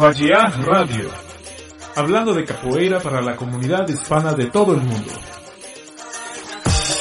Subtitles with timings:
[0.00, 0.06] cá.
[0.06, 1.10] Vadear Radio.
[1.94, 5.10] Hablando de capoeira para la comunidad hispana de todo el mundo.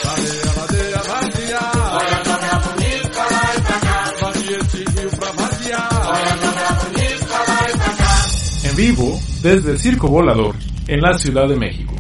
[0.04, 1.60] Vadeia, vadeia, vadeia.
[1.92, 4.14] Olha a minha bonita lá e pra cá.
[4.22, 5.90] Vadeia esse rio pra vadear.
[6.10, 8.70] Olha a minha bonita lá e pra cá.
[8.70, 10.56] En vivo desde el Circo Volador,
[10.88, 11.99] en la Ciudad de México.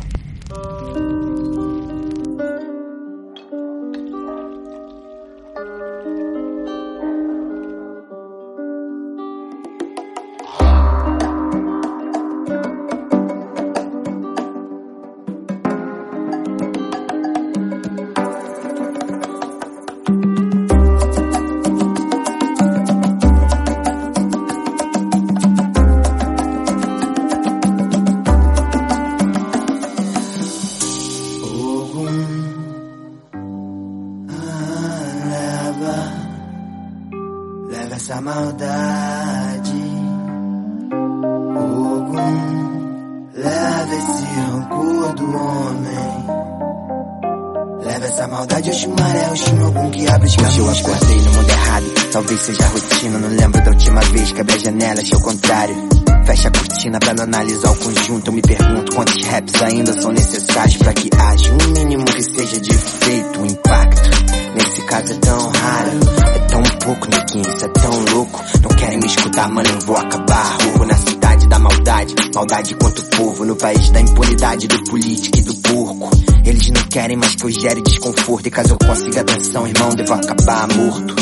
[56.30, 58.28] Fecha a cortina pra não analisar o conjunto.
[58.28, 62.62] Eu me pergunto quantos raps ainda são necessários pra que haja um mínimo que seja
[62.62, 64.10] de feito, um impacto.
[64.54, 65.90] Nesse caso é tão raro,
[66.36, 68.44] é tão pouco, neguinho, isso é tão louco.
[68.62, 70.58] Não querem me escutar, mano, eu vou acabar.
[70.62, 73.46] Roubo na cidade da maldade, maldade quanto povo.
[73.46, 76.12] No país da impunidade, do político e do porco.
[76.46, 78.46] Eles não querem mais que eu gere desconforto.
[78.46, 81.16] E caso eu consiga atenção, irmão, devo acabar morto.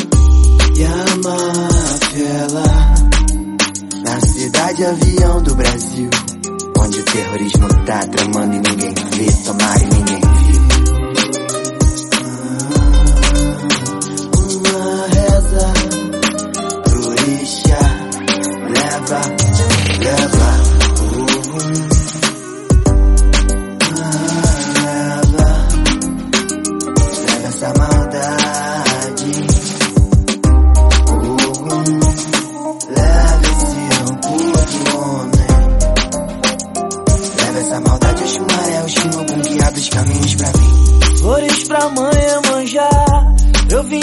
[0.76, 3.07] E a máfia lá
[4.08, 6.08] na cidade avião do Brasil,
[6.78, 10.62] onde o terrorismo tá tramando e ninguém vê, tomara e ninguém viu.
[14.56, 15.72] Uma reza
[16.84, 17.08] pro
[18.72, 19.20] leva,
[20.00, 20.37] leva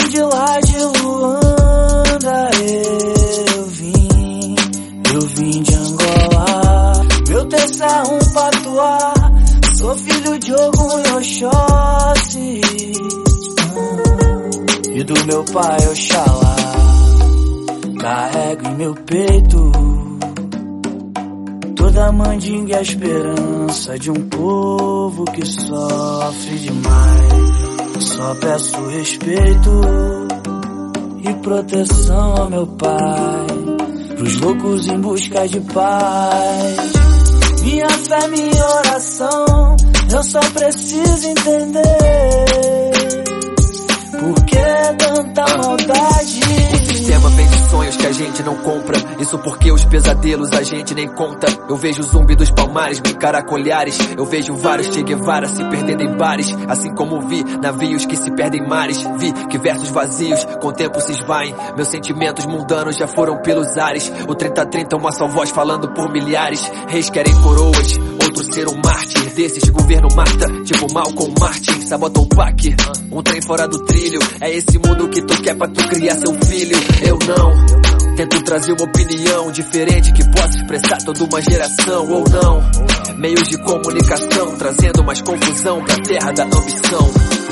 [0.08, 2.50] de lá de Luanda
[3.56, 4.56] Eu vim,
[5.12, 6.92] eu vim de Angola
[7.28, 9.14] Meu terço é um patuá
[9.74, 12.60] Sou filho de Ogum e Oxóssi
[14.94, 16.56] E do meu pai Oxalá
[18.00, 19.72] Carrego em meu peito
[21.74, 27.75] toda a mandinga e a esperança de um povo que sofre demais.
[28.00, 29.80] Só peço respeito
[31.20, 33.46] e proteção ao meu pai,
[34.16, 36.76] pros loucos em busca de paz.
[37.62, 39.76] Minha fé, minha oração,
[40.12, 41.82] eu só preciso entender
[44.12, 44.56] por que
[44.98, 46.65] tanta maldade.
[47.16, 48.98] Sistema vende sonhos que a gente não compra.
[49.18, 51.46] Isso porque os pesadelos a gente nem conta.
[51.66, 53.98] Eu vejo zumbi dos palmares me caracolhares.
[54.14, 56.54] Eu vejo vários Che Guevara se perdendo em bares.
[56.68, 59.02] Assim como vi navios que se perdem em mares.
[59.18, 61.54] Vi que versos vazios com o tempo se esvaem.
[61.74, 64.12] Meus sentimentos mundanos já foram pelos ares.
[64.28, 66.70] O 30-30 é uma só voz falando por milhares.
[66.86, 67.98] Reis querem coroas,
[68.36, 69.34] outros ser um mártir.
[69.34, 71.80] Desses governo mata, tipo Malcolm Martin.
[71.86, 72.74] Sabotam o PAC,
[73.10, 74.18] um trem fora do trilho.
[74.40, 76.76] É esse mundo que tu quer pra tu criar seu filho.
[77.02, 78.16] Eu não.
[78.16, 83.16] Tento trazer uma opinião diferente que possa expressar toda uma geração ou não.
[83.18, 87.45] Meios de comunicação trazendo mais confusão pra terra da ambição.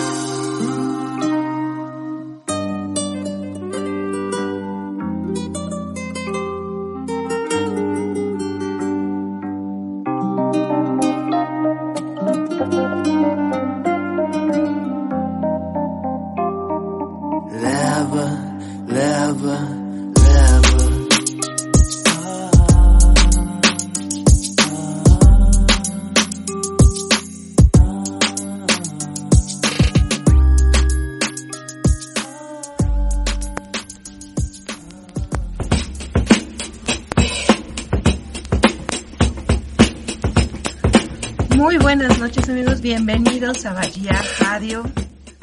[43.54, 44.82] Bienvenidos a Bahía Radio,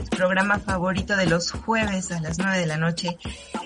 [0.10, 3.18] programa favorito de los jueves a las 9 de la noche.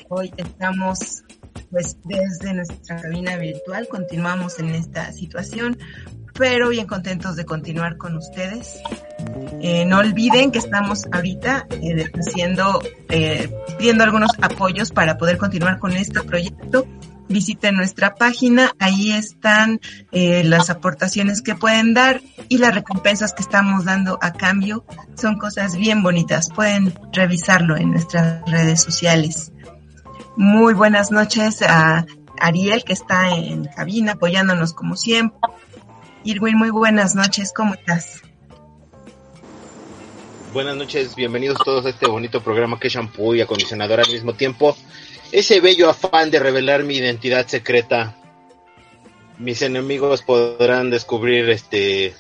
[0.09, 1.23] Hoy estamos
[1.71, 5.77] pues desde nuestra cabina virtual, continuamos en esta situación,
[6.33, 8.81] pero bien contentos de continuar con ustedes.
[9.67, 15.79] Eh, no olviden que estamos ahorita eh, haciendo, eh, pidiendo algunos apoyos para poder continuar
[15.79, 16.85] con este proyecto
[17.27, 19.81] visiten nuestra página, ahí están
[20.11, 24.85] eh, las aportaciones que pueden dar y las recompensas que estamos dando a cambio.
[25.15, 29.51] Son cosas bien bonitas, pueden revisarlo en nuestras redes sociales.
[30.37, 32.05] Muy buenas noches a
[32.39, 35.39] Ariel que está en cabina apoyándonos como siempre.
[36.23, 38.24] Irwin, muy buenas noches, ¿cómo estás?
[40.55, 44.35] Buenas noches, bienvenidos todos a este bonito programa que es shampoo y acondicionador al mismo
[44.35, 44.73] tiempo
[45.33, 48.15] ese bello afán de revelar mi identidad secreta,
[49.37, 52.13] mis enemigos podrán descubrir este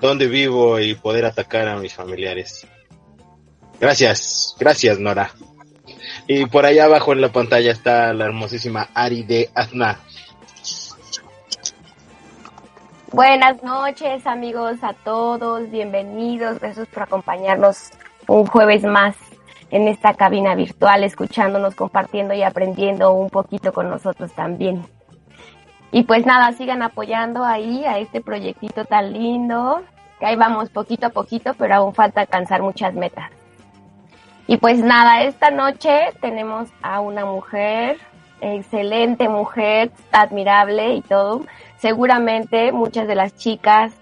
[0.00, 2.66] dónde vivo y poder atacar a mis familiares.
[3.78, 5.30] Gracias, gracias Nora.
[6.26, 10.00] Y por allá abajo en la pantalla está la hermosísima Ari de Azna.
[13.12, 17.92] Buenas noches amigos a todos, bienvenidos, gracias por acompañarnos
[18.26, 19.14] un jueves más
[19.70, 24.84] en esta cabina virtual, escuchándonos, compartiendo y aprendiendo un poquito con nosotros también.
[25.92, 29.82] Y pues nada, sigan apoyando ahí a este proyectito tan lindo,
[30.18, 33.30] que ahí vamos poquito a poquito, pero aún falta alcanzar muchas metas.
[34.48, 37.98] Y pues nada, esta noche tenemos a una mujer,
[38.40, 41.46] excelente mujer, admirable y todo.
[41.78, 43.92] Seguramente muchas de las chicas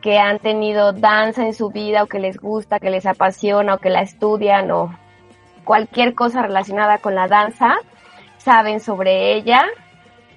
[0.00, 3.78] que han tenido danza en su vida o que les gusta, que les apasiona o
[3.78, 4.94] que la estudian o
[5.64, 7.76] cualquier cosa relacionada con la danza,
[8.38, 9.64] saben sobre ella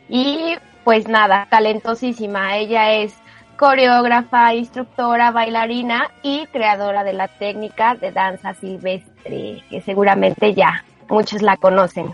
[0.07, 2.57] y pues nada, talentosísima.
[2.57, 3.15] Ella es
[3.57, 11.42] coreógrafa, instructora, bailarina y creadora de la técnica de danza silvestre, que seguramente ya muchos
[11.42, 12.13] la conocen.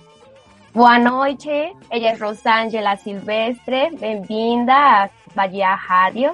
[0.74, 6.34] Buenas noches, ella es Rosângela Silvestre, bem-vinda a Bahía Radio.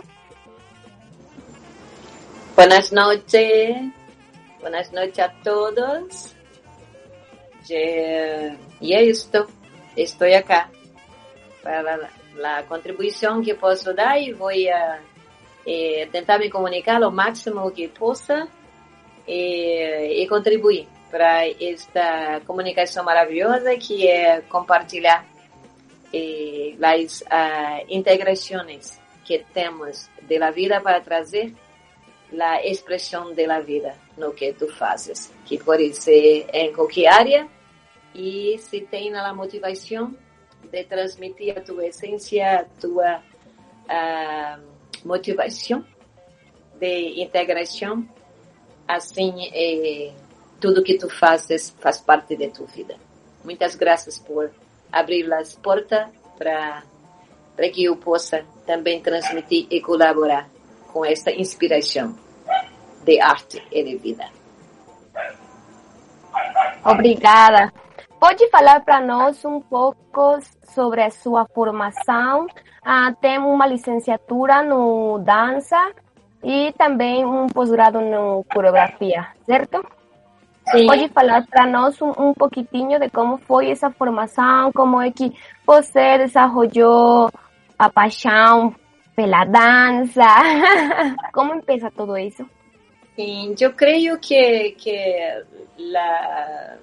[2.55, 3.77] Buenas noches,
[4.61, 6.35] buenas noches a todos.
[7.67, 9.47] y esto,
[9.95, 10.69] estoy acá
[11.63, 11.97] para
[12.35, 14.99] la, contribución que puedo dar y voy a
[15.65, 18.47] eh, me comunicar lo máximo que pueda
[19.25, 25.25] eh, y contribuir para esta comunicación maravillosa que es compartilhar
[26.11, 31.51] eh, las uh, integraciones que tenemos de la vida para trazer
[32.31, 37.47] la expresión de la vida no que tú haces, que pode ser en cualquier área
[38.13, 40.15] e se tem a motivação
[40.71, 43.21] de transmitir a tua essência, a tua
[43.87, 44.61] uh,
[45.05, 45.85] motivação
[46.79, 48.07] de integração,
[48.87, 50.13] assim eh,
[50.59, 52.95] tudo que tu fazes faz parte de tua vida.
[53.43, 54.51] Muitas graças por
[54.91, 56.83] abrir as portas para
[57.55, 60.47] para que eu possa também transmitir e colaborar
[60.93, 62.15] com esta inspiração
[63.03, 64.25] de arte e de vida.
[66.85, 67.73] Obrigada.
[68.19, 70.39] Pode falar para nós um pouco
[70.73, 72.45] sobre a sua formação?
[72.83, 75.91] Ah, tem uma licenciatura no dança
[76.43, 79.83] e também um pós-grado no coreografia, certo?
[80.71, 80.85] Sim.
[80.85, 85.31] Pode falar para nós um, um pouquinho de como foi essa formação, como é que
[85.65, 87.29] você desenvolveu
[87.79, 88.75] a paixão
[89.15, 90.23] pela dança,
[91.33, 92.45] como começa tudo isso?
[93.15, 95.43] Sim, eu creio que que
[95.77, 96.77] la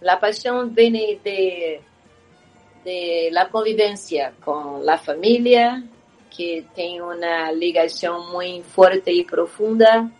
[0.00, 1.80] la pasión viene de,
[2.84, 5.82] de la convivencia con la familia,
[6.34, 10.10] que tiene una ligación muy fuerte y profunda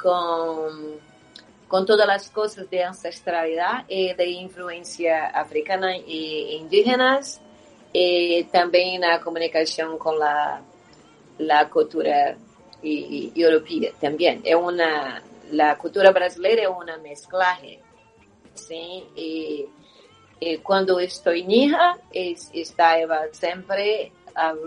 [0.00, 1.00] con,
[1.72, 7.40] con todas las cosas de ancestralidad y de influencia africana e indígenas,
[7.90, 10.60] y también la comunicación con la,
[11.38, 12.36] la cultura
[12.82, 14.42] y, y europea también.
[14.44, 17.80] Es una, la cultura brasileira es una mezclaje
[18.52, 19.66] sim e,
[20.42, 24.12] e quando estou niha estava sempre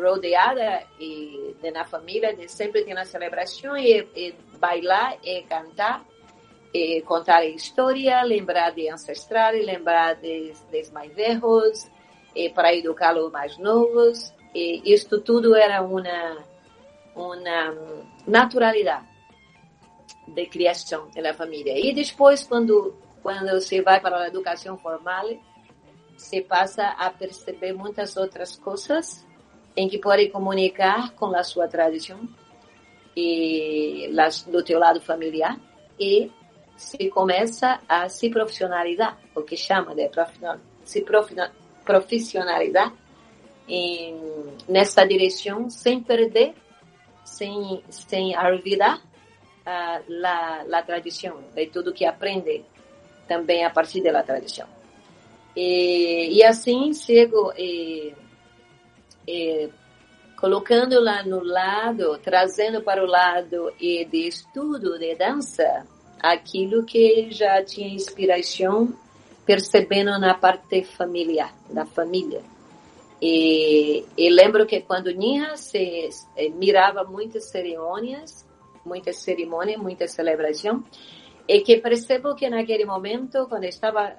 [0.02, 6.04] rodeada e de na família de sempre ter uma celebração e, e bailar e cantar
[6.76, 11.90] eh, contar a história, lembrar de ancestrais, lembrar dos, dos mais velhos,
[12.36, 14.34] eh, para educar os mais novos.
[14.54, 16.38] E isto tudo era uma,
[17.16, 17.38] uma
[18.28, 19.08] naturalidade
[20.28, 21.80] de criação da família.
[21.80, 25.28] E depois, quando, quando se vai para a educação formal,
[26.18, 29.26] se passa a perceber muitas outras coisas
[29.78, 32.20] em que pode comunicar com a sua tradição
[33.16, 34.10] e
[34.48, 35.58] do teu lado familiar
[36.00, 36.32] e
[36.78, 40.10] se começa a se profissionalizar, o que chama de
[40.84, 41.06] se
[41.84, 42.94] profissionalizar
[43.68, 44.18] em,
[44.68, 46.54] nessa direção sem perder,
[47.24, 49.02] sem, sem olvidar
[49.66, 50.02] a,
[50.72, 52.64] a tradição, de tudo que aprende
[53.28, 54.68] também a partir da tradição.
[55.56, 58.14] E, e assim chego e,
[59.28, 59.70] e,
[60.38, 65.86] colocando lá no lado, trazendo para o lado e de estudo de dança,
[66.32, 68.94] aquilo que já tinha inspiração
[69.46, 72.42] percebendo na parte familiar, da família.
[73.22, 78.46] E, e lembro que quando Ninha se eh, mirava muitas cerimônias,
[78.84, 80.84] muitas cerimônias, muita celebração,
[81.48, 84.18] e que percebo que naquele momento, quando estava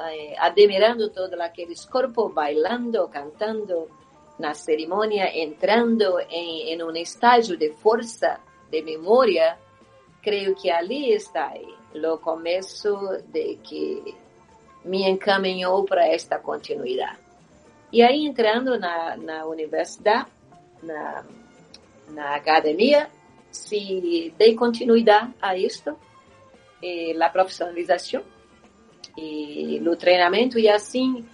[0.00, 3.88] eh, admirando todos aqueles corpos bailando, cantando
[4.38, 8.40] na cerimônia, entrando em, em um estágio de força,
[8.70, 9.58] de memória,
[10.22, 11.52] creio que ali está
[11.94, 12.96] o começo
[13.32, 14.14] de que
[14.84, 17.18] me encaminhou para esta continuidade.
[17.92, 20.30] E aí, entrando na, na universidade,
[20.82, 21.24] na,
[22.08, 23.10] na academia,
[23.50, 25.96] se dei continuidade a isto,
[26.82, 28.22] eh, a profissionalização
[29.16, 31.24] e no treinamento, e assim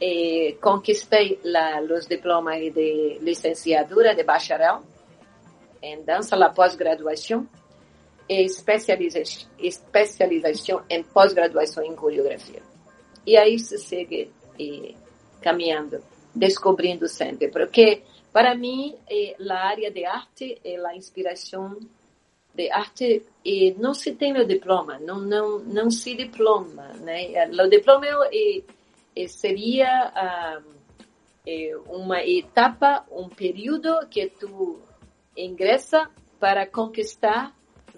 [0.00, 4.82] eh, conquistei la, os diplomas de licenciatura de bacharel
[5.82, 7.46] em dança, a pós-graduação,
[8.28, 12.62] especialização, especialização em pós-graduação em coreografia.
[13.26, 14.30] E aí se segue
[15.40, 16.02] caminhando,
[16.34, 18.02] descobrindo sempre, porque
[18.32, 21.78] para mim eh, a área de arte é a inspiração
[22.54, 27.48] de arte e não se tem o diploma, não não não se diploma, né?
[27.52, 28.62] O diploma é,
[29.16, 30.62] é, seria
[31.46, 34.80] é uma etapa, um período que tu
[35.36, 37.52] ingressa para conquistar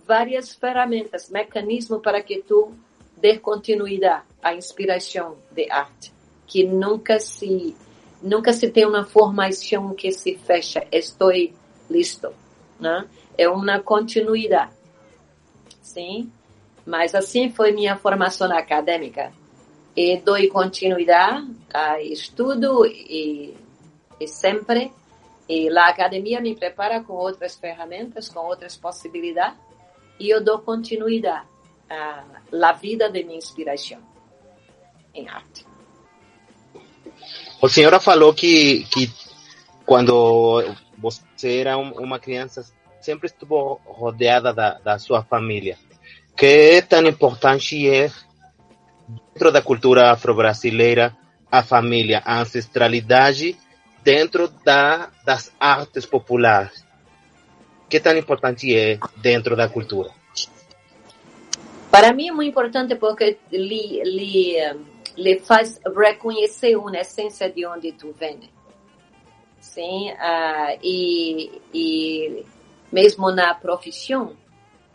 [0.06, 2.72] várias ferramentas, mecanismos para que tu
[3.16, 6.12] dê continuidade à inspiração de arte,
[6.46, 7.74] que nunca se
[8.22, 11.30] nunca se tem uma formação que se fecha, estou
[11.90, 12.32] listo,
[12.80, 13.06] né?
[13.36, 14.72] É uma continuidade,
[15.82, 16.30] sim?
[16.84, 19.32] Mas assim foi minha formação acadêmica.
[19.94, 23.54] E dou continuidade a estudo e,
[24.20, 24.92] e sempre
[25.48, 29.65] e a academia me prepara com outras ferramentas, com outras possibilidades
[30.18, 31.46] e eu dou continuidade
[31.88, 33.98] à, vida de minha inspiração
[35.14, 35.66] em arte.
[37.62, 39.10] A senhora falou que, que
[39.84, 40.62] quando
[40.98, 42.64] você era uma criança
[43.00, 45.78] sempre estuvo rodeada da, da sua família.
[46.36, 48.10] Que é tão importante é
[49.32, 51.16] dentro da cultura afro-brasileira
[51.50, 53.56] a família, a ancestralidade
[54.02, 56.85] dentro da, das artes populares
[57.88, 60.10] que tão importante é dentro da cultura?
[61.90, 64.56] Para mim é muito importante porque lhe, lhe,
[65.16, 68.40] lhe faz reconhecer uma essência de onde tu vem.
[69.60, 72.44] Sim, uh, e, e
[72.92, 74.36] mesmo na profissão,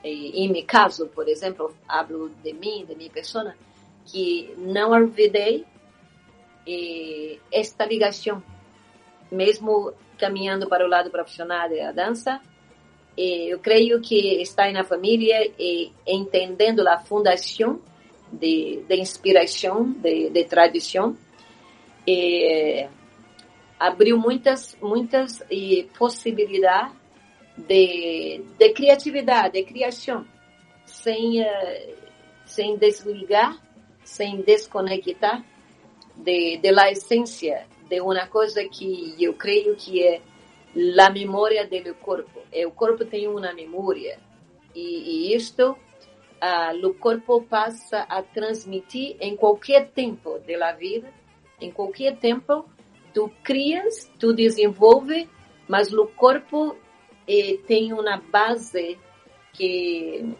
[0.03, 3.53] em meu caso, por exemplo, hablo de mim, de minha pessoa,
[4.05, 5.65] que não olvidei
[7.51, 8.41] esta ligação,
[9.31, 12.41] mesmo caminhando para o lado profissional da dança,
[13.17, 17.79] eu creio que está na família e entendendo a fundação
[18.31, 21.17] de, de inspiração, de, de tradição,
[23.79, 25.43] abriu muitas, muitas
[25.97, 27.01] possibilidades
[27.57, 30.25] de, de criatividade, de criação,
[30.85, 31.95] sem, uh,
[32.45, 33.57] sem desligar,
[34.03, 35.43] sem desconectar
[36.15, 40.21] de, de la essência de uma coisa que eu creio que é
[40.99, 42.40] a memória do corpo.
[42.65, 44.19] O corpo tem uma memória
[44.75, 45.71] e, e isto
[46.41, 51.13] uh, o corpo passa a transmitir em qualquer tempo da vida,
[51.59, 52.65] em qualquer tempo,
[53.13, 55.29] tu crias, tu desenvolve,
[55.67, 56.75] mas o corpo
[57.27, 58.97] eh, tem uma base
[59.53, 60.33] que,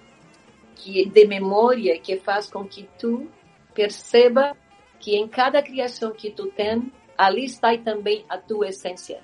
[0.76, 3.30] que de memória que faz com que tu
[3.74, 4.58] perceba
[5.00, 9.22] que em cada criação que tu tem, ali está também a tua essência.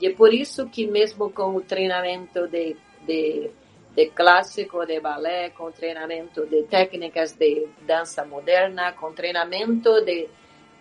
[0.00, 2.76] E é por isso que mesmo com o treinamento de,
[3.06, 3.50] de
[3.98, 10.28] de clássico, de balé, com treinamento de técnicas de dança moderna, com treinamento de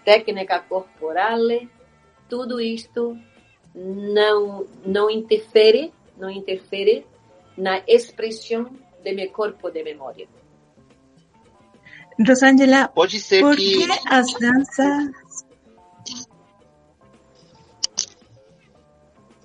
[0.06, 1.40] técnica corporal,
[2.30, 3.18] tudo isto
[3.74, 7.08] não não interfere, não interfere
[7.58, 8.70] na expressão
[9.04, 10.28] de meu corpo de memória.
[12.20, 15.10] Rosângela, Pode ser por que que as danças...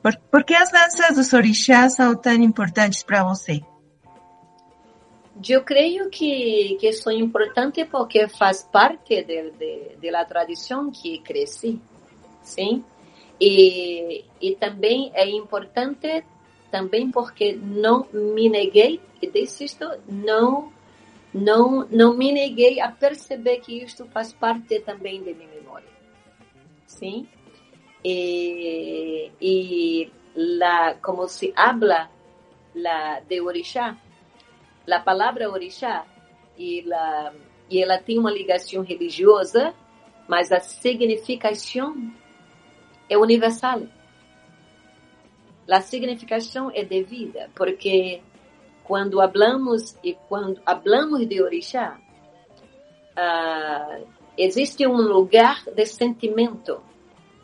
[0.02, 3.60] Por, por que as danças dos orixás são tão importantes para você?
[5.48, 11.18] Eu creio que, que são importantes porque faz parte de, de, de la tradição que
[11.18, 11.80] cresci,
[12.42, 12.84] sim?
[13.40, 16.24] E, e também é importante
[16.70, 20.72] também porque não me neguei, e desisto, não,
[21.32, 25.88] não, não me neguei a perceber que isto faz parte também de minha memória,
[26.86, 27.28] sim?
[28.04, 32.10] E, e la, como se habla
[32.74, 33.96] la, de orixá,
[34.90, 36.04] a palavra orixá
[36.84, 37.32] la,
[37.70, 39.74] e ela tem uma ligação religiosa,
[40.28, 42.12] mas a significação
[43.08, 43.82] é universal.
[45.70, 48.20] A significação é de vida, porque
[48.84, 51.98] quando hablamos e quando hablamos de orixá,
[53.16, 54.06] uh,
[54.36, 56.82] existe um lugar de sentimento.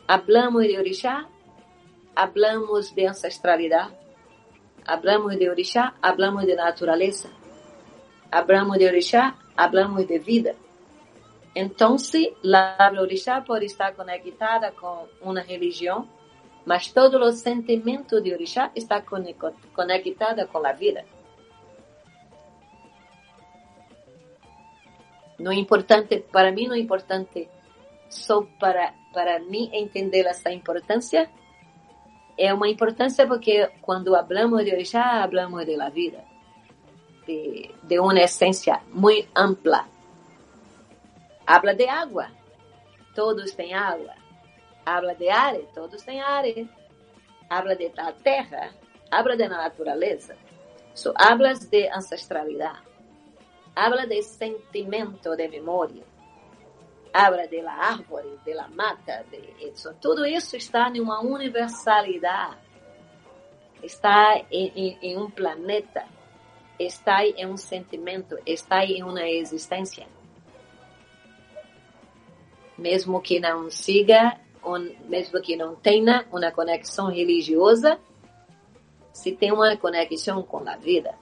[0.09, 1.29] Hablamos de orixá,
[2.15, 3.93] hablamos de ancestralidade,
[4.83, 7.29] hablamos de orixá, hablamos de natureza.
[8.31, 10.55] Hablamos de orixá, hablamos de vida.
[11.53, 16.09] Então, a orixá pode estar conectada com uma religião,
[16.65, 21.05] mas todo o sentimento de orixá está conectado com a vida.
[25.37, 27.47] Não é importante, para mim não é importante
[28.09, 31.29] só para, para mim entender essa importância,
[32.37, 36.23] é uma importância porque quando hablamos de orixá, hablamos de la vida,
[37.27, 39.87] de, de uma essência muito ampla.
[41.45, 42.27] Habla de água,
[43.13, 44.13] todos têm água.
[44.85, 46.45] Habla de ar, todos têm ar.
[47.49, 48.71] Habla de la terra,
[49.11, 50.35] habla de natureza.
[50.93, 52.87] So, hablas de ancestralidade.
[53.75, 56.08] Habla de sentimento de memória
[57.13, 59.93] habla de la árvore, de la mata, de isso.
[60.01, 62.57] Tudo isso está em uma universalidade.
[63.81, 66.03] Está em, em, um planeta,
[66.77, 70.05] está em um sentimento, está em uma existência.
[72.77, 74.37] Mesmo que não siga,
[75.05, 77.97] mesmo que não tenha uma conexão religiosa,
[79.13, 81.15] se tem uma conexão com a vida.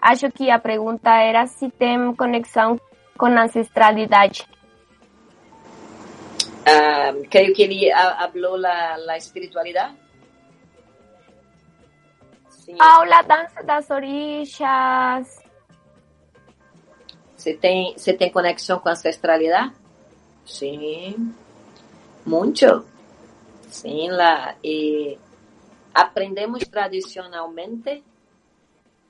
[0.00, 2.80] Acho que a pergunta era se tem conexão
[3.20, 4.48] com ancestralidade.
[6.60, 7.90] Uh, creio que ele
[8.32, 9.94] falou la, la espiritualidade.
[12.48, 12.76] Sim.
[12.80, 15.38] Aula dança das orixás.
[17.36, 19.74] Você tem, você tem conexão com a ancestralidade?
[20.46, 21.34] Sim,
[22.24, 22.86] muito.
[23.68, 24.54] Sim, lá.
[24.64, 25.18] E
[25.94, 28.02] aprendemos tradicionalmente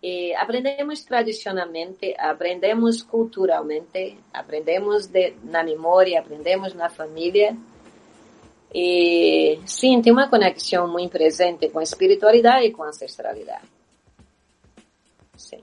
[0.02, 7.54] eh, aprendemos tradicionalmente, aprendemos culturalmente, aprendemos de, na memória, aprendemos na família.
[8.72, 13.66] E sim, tem uma conexão muito presente com a espiritualidade e com a ancestralidade.
[15.36, 15.60] Sim.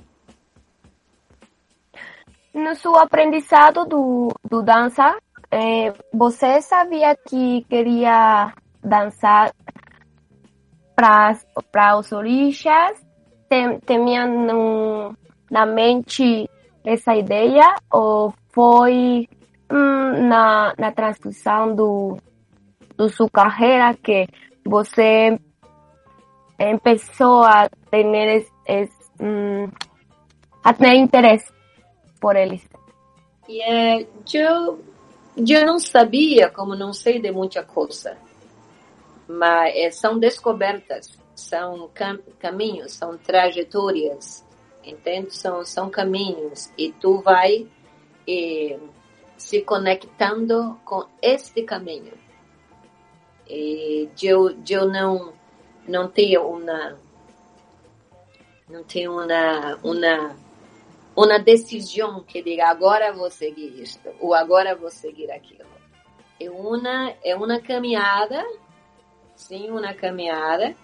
[2.54, 5.18] No seu aprendizado do, do dança,
[5.50, 9.52] eh, você sabia que queria dançar
[10.96, 13.07] para os orixás
[13.86, 15.16] tinha no,
[15.50, 16.50] na mente
[16.84, 19.28] essa ideia ou foi
[19.72, 22.18] hum, na, na transcrição do,
[22.96, 24.28] do sua carreira que
[24.66, 25.40] você
[26.58, 29.70] começou a ter esse, hum,
[30.64, 31.52] a ter interesse
[32.20, 32.68] por eles?
[33.50, 34.84] Yeah, eu,
[35.38, 38.18] eu não sabia, como não sei de muita coisa,
[39.28, 44.44] mas é, são descobertas são cam caminhos, são trajetórias,
[44.84, 45.34] entende?
[45.36, 47.68] São, são caminhos e tu vai
[48.28, 48.80] eh,
[49.38, 52.14] se conectando com este caminho.
[53.48, 55.34] E eu, eu não,
[55.88, 56.98] não tenho uma
[58.68, 60.36] não tenho uma, uma,
[61.16, 65.70] uma decisão que diga agora vou seguir isto ou agora vou seguir aquilo.
[66.40, 68.44] É uma, é uma caminhada,
[69.36, 70.76] sim, uma caminhada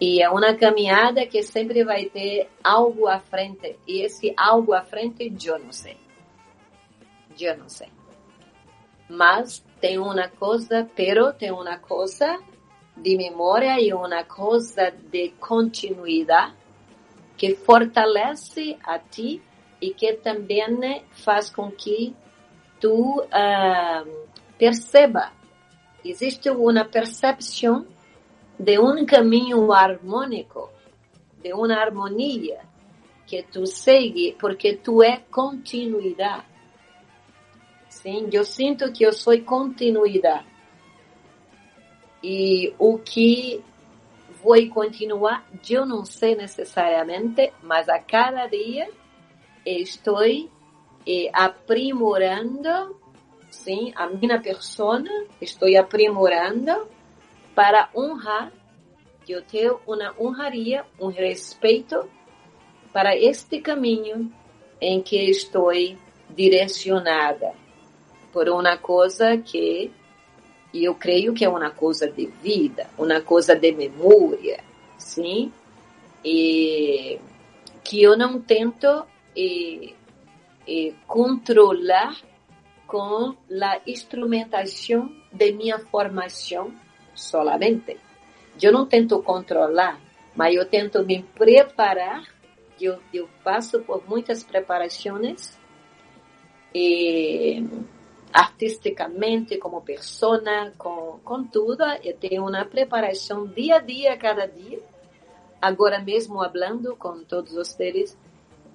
[0.00, 3.76] e é uma caminhada que sempre vai ter algo à frente.
[3.86, 5.96] E esse algo à frente, eu não sei.
[7.38, 7.88] Eu não sei.
[9.08, 12.38] Mas tem uma coisa, pero tem uma coisa
[12.96, 16.54] de memória e uma coisa de continuidade
[17.36, 19.40] que fortalece a ti
[19.80, 22.14] e que também faz com que
[22.80, 25.32] tu uh, perceba.
[26.04, 27.86] Existe uma percepção
[28.58, 30.68] de um caminho harmônico,
[31.42, 32.60] de uma harmonia
[33.26, 36.44] que tu segue porque tu é continuidade.
[37.88, 40.46] Sim, eu sinto que eu sou continuidade.
[42.22, 43.62] E o que
[44.42, 48.90] vou continuar, eu não sei necessariamente, mas a cada dia
[49.64, 52.96] estou eh, aprimorando,
[53.50, 56.88] sim, a minha persona, estou aprimorando
[57.58, 58.52] para honrar,
[59.28, 62.08] eu tenho uma honraria, um respeito
[62.92, 64.32] para este caminho
[64.80, 65.72] em que estou
[66.30, 67.52] direcionada
[68.32, 69.90] por uma coisa que
[70.72, 74.62] eu creio que é uma coisa de vida, uma coisa de memória,
[74.96, 75.52] sim?
[76.24, 77.18] E
[77.82, 79.96] que eu não tento e,
[80.64, 82.16] e controlar
[82.86, 86.72] com a instrumentação de minha formação
[87.18, 87.98] solamente.
[88.60, 90.00] Eu não tento controlar,
[90.34, 92.22] mas eu tento me preparar.
[92.80, 95.58] Eu, eu passo por muitas preparações
[96.74, 97.64] e
[98.32, 101.82] artisticamente, como persona, com, com tudo.
[102.04, 104.80] Eu tenho uma preparação dia a dia, cada dia.
[105.60, 108.16] Agora mesmo, falando com todos vocês,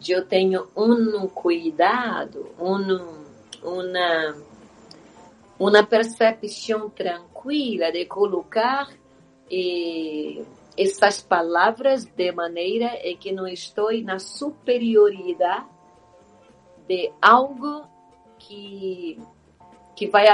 [0.06, 3.24] eu tenho um cuidado, um,
[3.64, 4.36] uma,
[5.60, 8.90] uma percepção tranquila de colocar
[9.52, 10.44] eh,
[10.78, 12.90] essas palavras de maneira
[13.20, 15.68] que não estou na superioridade
[16.88, 17.88] de algo
[18.40, 19.18] que
[19.96, 20.26] que vai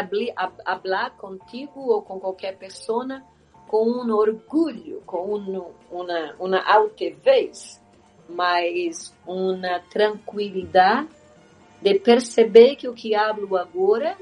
[0.64, 3.22] falar contigo ou com qualquer pessoa
[3.68, 7.80] com um orgulho, com um, uma, uma altivez,
[8.28, 11.10] mas uma tranquilidade
[11.80, 14.18] de perceber que o que hablo agora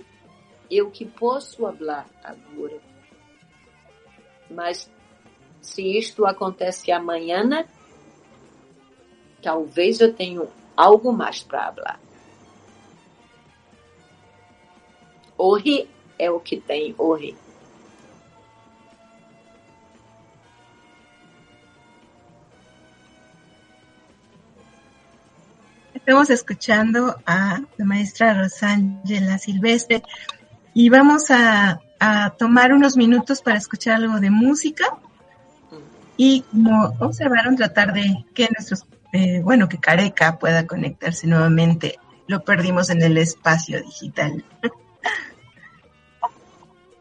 [0.81, 2.79] o que posso falar agora.
[4.49, 4.89] Mas
[5.61, 7.65] se isto acontece amanhã,
[9.41, 11.99] talvez eu tenha algo mais para falar.
[15.37, 17.35] Hoje é o que tem hoje.
[25.93, 30.01] Estamos escuchando a la maestra Rosángela Silvestre
[30.77, 31.81] y vamos a,
[32.37, 34.95] tomar unos minutos para escuchar algo de música
[36.15, 41.97] y como observaron tratar de que nuestros, eh, bueno, que Careca pueda conectarse nuevamente.
[42.27, 44.45] Lo perdimos en el espacio digital.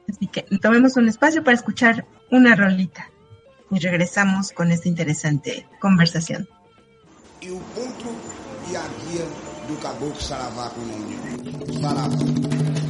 [0.08, 3.10] Así que tomemos un espacio para escuchar una rolita
[3.70, 6.48] y regresamos con esta interesante conversación.
[7.42, 8.08] E o ponto
[8.72, 8.84] e a
[9.68, 12.85] do caboclo Saravá com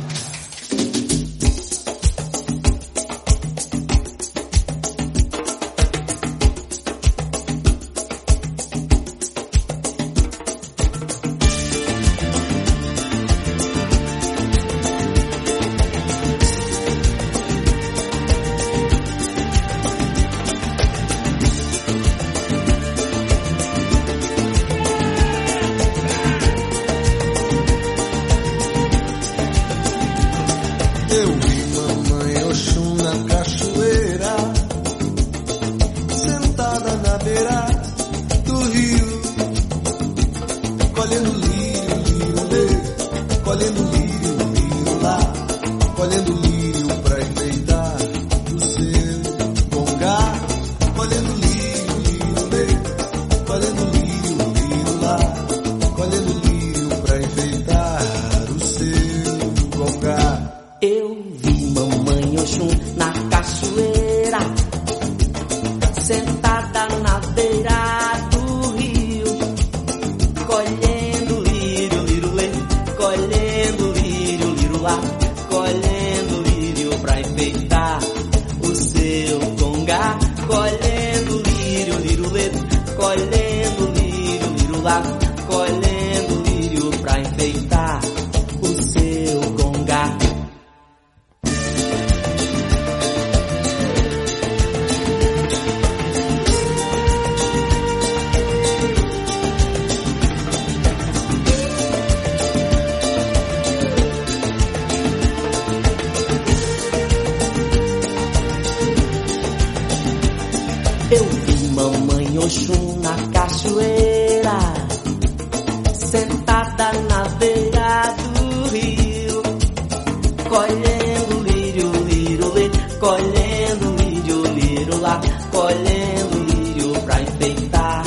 [120.56, 128.02] colhendo lírio, lírio, lê, colhendo lírio, lírio lá, colhendo lírio pra enfeitar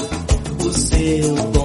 [0.65, 1.58] o seu congá,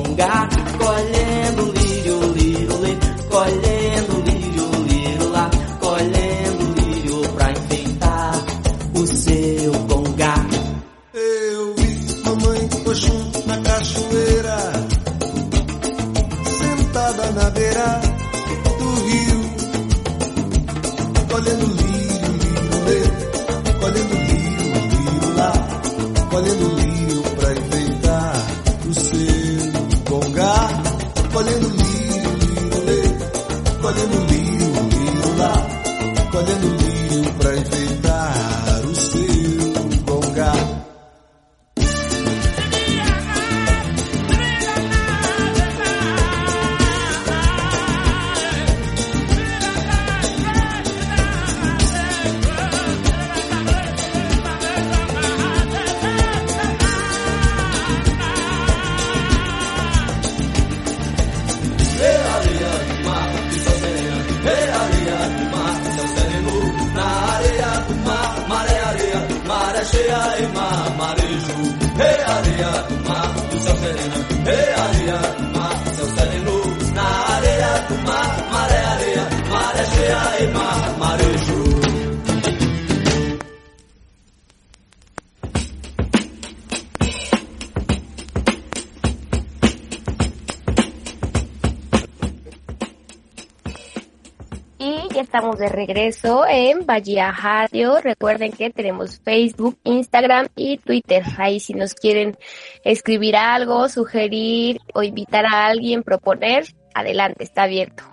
[95.58, 98.00] de regreso en Bahía Radio.
[98.00, 101.22] Recuerden que tenemos Facebook, Instagram y Twitter.
[101.38, 102.36] Ahí si nos quieren
[102.84, 108.04] escribir algo, sugerir o invitar a alguien, proponer, adelante, está abierto.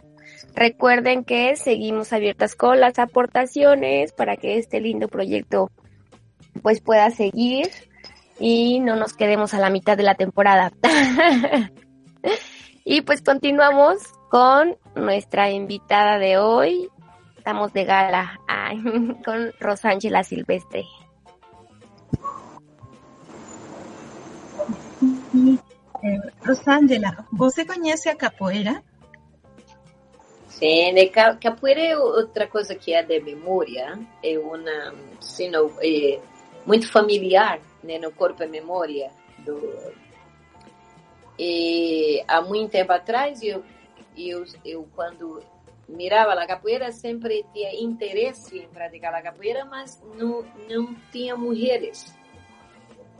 [0.55, 5.71] Recuerden que seguimos abiertas con las aportaciones para que este lindo proyecto
[6.61, 7.69] pues pueda seguir
[8.39, 10.71] y no nos quedemos a la mitad de la temporada.
[12.83, 13.97] y pues continuamos
[14.29, 16.89] con nuestra invitada de hoy.
[17.41, 18.77] Estamos de gala ay,
[19.25, 20.85] con Rosángela Silvestre.
[26.03, 28.83] Eh, Rosângela, você conhece a capoeira?
[30.49, 30.93] Sim,
[31.41, 36.19] capoeira é outra coisa que é de memória, é uma, sim, não, é
[36.67, 39.09] muito familiar né, no corpo e memória.
[39.39, 39.57] Do,
[41.39, 43.63] e há muito tempo atrás, eu,
[44.15, 45.41] eu, eu quando
[45.87, 52.15] mirava a capoeira, sempre tinha interesse em praticar a capoeira, mas não, não tinha mulheres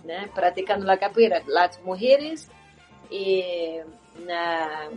[0.04, 1.44] né, praticando a capoeira.
[1.58, 2.50] As mulheres
[3.12, 3.86] eh,
[4.26, 4.90] na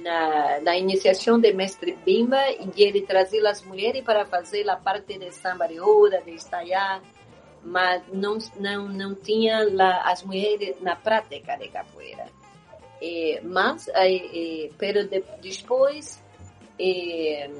[0.00, 5.18] na, na iniciação de Mestre Bimba e ele trazia as mulheres para fazer a parte
[5.18, 7.02] de samba de roda, de estaiar,
[7.62, 12.26] mas não, não, não tinha lá as mulheres na prática de capoeira.
[13.42, 16.21] Mas, eh, pero de, depois,
[16.78, 17.50] eh,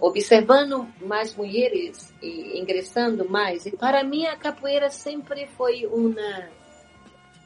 [0.00, 6.48] observando mais mulheres e ingressando mais, e para mim a capoeira sempre foi uma,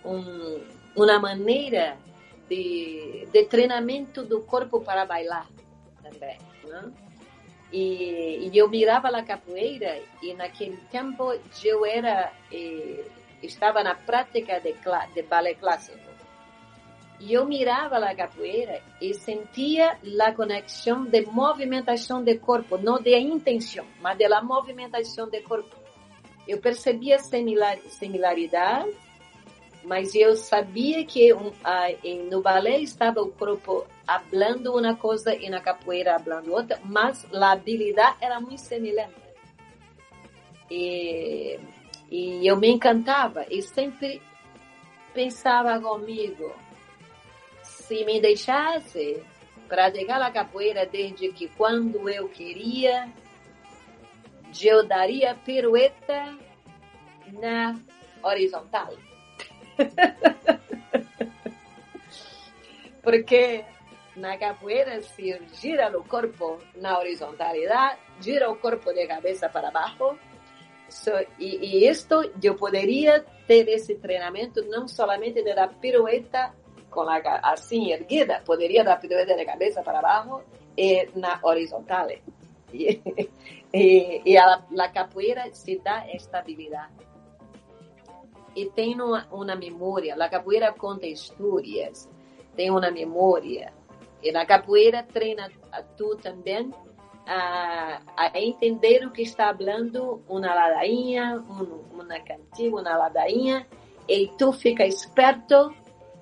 [0.05, 0.61] um,
[0.97, 1.99] uma maneira
[2.49, 5.49] de, de treinamento do corpo para bailar
[6.03, 6.39] também.
[6.65, 6.93] Né?
[7.73, 13.05] E, e eu mirava a capoeira e naquele tempo eu era eh,
[13.43, 14.75] estava na prática de,
[15.15, 16.06] de balé clássico.
[17.19, 23.17] E eu mirava a capoeira e sentia a conexão de movimentação de corpo, não de
[23.17, 25.75] intenção, mas de la movimentação de corpo.
[26.47, 28.95] Eu percebia similar, similaridade
[29.87, 31.87] mas eu sabia que um, ah,
[32.29, 37.53] no balé estava o corpo falando uma coisa e na capoeira falando outra, mas a
[37.53, 39.15] habilidade era muito semelhante.
[40.69, 41.61] E,
[42.11, 44.21] e eu me encantava e sempre
[45.15, 46.53] pensava comigo,
[47.87, 49.22] se me deixasse
[49.68, 53.09] praticar a capoeira desde que quando eu queria,
[54.62, 56.37] eu daria pirueta
[57.33, 57.79] na
[58.22, 58.92] horizontal.
[63.03, 63.64] Porque
[64.16, 70.18] na capoeira se gira o corpo na horizontalidade, gira o corpo de cabeça para baixo.
[70.88, 76.53] So, e, e isto eu poderia ter esse treinamento não somente dar pirueta
[76.97, 78.97] com a ca- assim erguida, poderia dar
[79.37, 80.41] de cabeça para baixo
[80.77, 82.09] e na horizontal.
[82.73, 87.07] E, a, a capoeira se dá estabilidade
[88.57, 90.15] e tem uma, uma memória.
[90.15, 92.09] A capoeira conta histórias,
[92.57, 93.73] tem uma memória.
[94.23, 96.73] E na capoeira treina a tu também
[97.27, 103.67] a, a entender o que está falando uma ladainha, um, uma cantiga, uma ladainha,
[104.09, 105.75] e tu fica esperto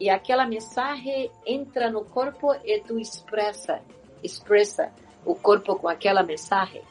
[0.04, 3.80] e aquela mensagem entra no corpo e tu expressa,
[4.22, 4.92] expressa
[5.24, 6.82] o corpo com aquela mensagem.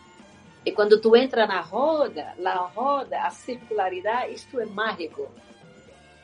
[0.66, 5.30] E quando tu entra na roda, na roda, a circularidade, isto é mágico.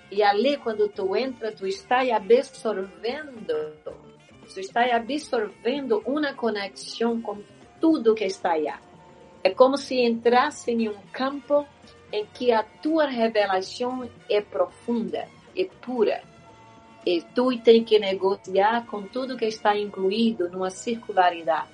[0.10, 3.78] E ali, quando tu entra, tu está absorvendo,
[4.52, 7.38] tu está absorvendo uma conexão com
[7.80, 8.66] tudo que está aí.
[9.44, 11.68] É como se entrasse em um campo
[12.12, 16.28] em que a tua revelação é profunda, é pura.
[17.06, 21.70] E tu tem que negociar com tudo que está incluído numa circularidade.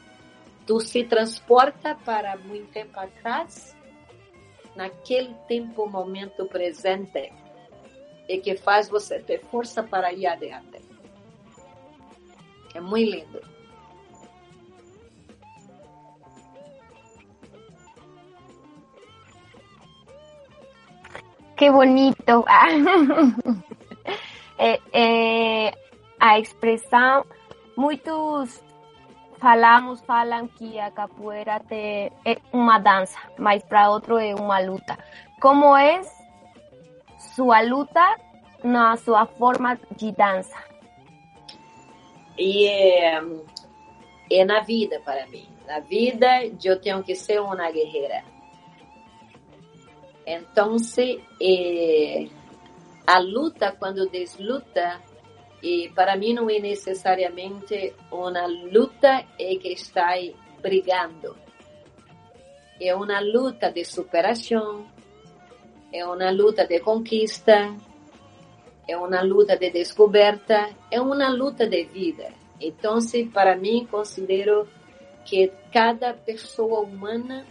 [0.66, 3.76] Tu se transporta para muito tempo atrás,
[4.76, 7.32] naquele tempo, momento presente,
[8.28, 10.82] e que faz você ter força para ir adiante.
[12.74, 13.42] É muito lindo.
[21.56, 22.44] Qué bonito.
[24.58, 25.74] é, é,
[26.20, 27.26] a expressão,
[27.78, 28.64] muitos
[29.38, 34.98] falamos, falam que a capoeira te, é uma dança, mas para outro é uma luta.
[35.42, 36.02] Como é
[37.36, 38.18] sua luta
[38.64, 40.58] na sua forma de dança?
[42.38, 43.22] E é,
[44.32, 45.48] é na vida para mim.
[45.68, 46.28] Na vida,
[46.64, 48.24] eu tenho que ser uma guerreira.
[50.26, 50.76] Então,
[51.42, 52.28] eh,
[53.06, 55.02] a luta, quando desluta,
[55.62, 60.14] e para mim não é necessariamente uma luta é que está
[60.62, 61.36] brigando.
[62.80, 64.86] É uma luta de superação,
[65.94, 67.74] é uma luta de conquista,
[68.88, 72.34] é uma luta de descoberta, é uma luta de vida.
[72.60, 73.00] Então,
[73.34, 74.68] para mim, considero
[75.26, 77.46] que cada pessoa humana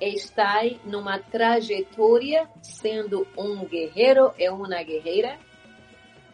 [0.00, 5.38] está numa trajetória sendo um guerreiro e uma guerreira,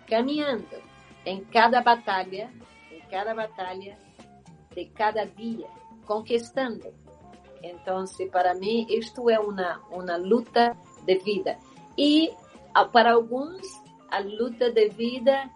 [0.07, 0.83] caminhando
[1.25, 2.51] em cada batalha,
[2.93, 3.97] em cada batalha
[4.75, 5.67] de cada dia,
[6.07, 6.95] conquistando.
[7.63, 11.59] Então, para mim, isto é uma, uma luta de vida.
[11.99, 12.31] E
[12.93, 13.67] para alguns,
[14.11, 15.51] a luta de vida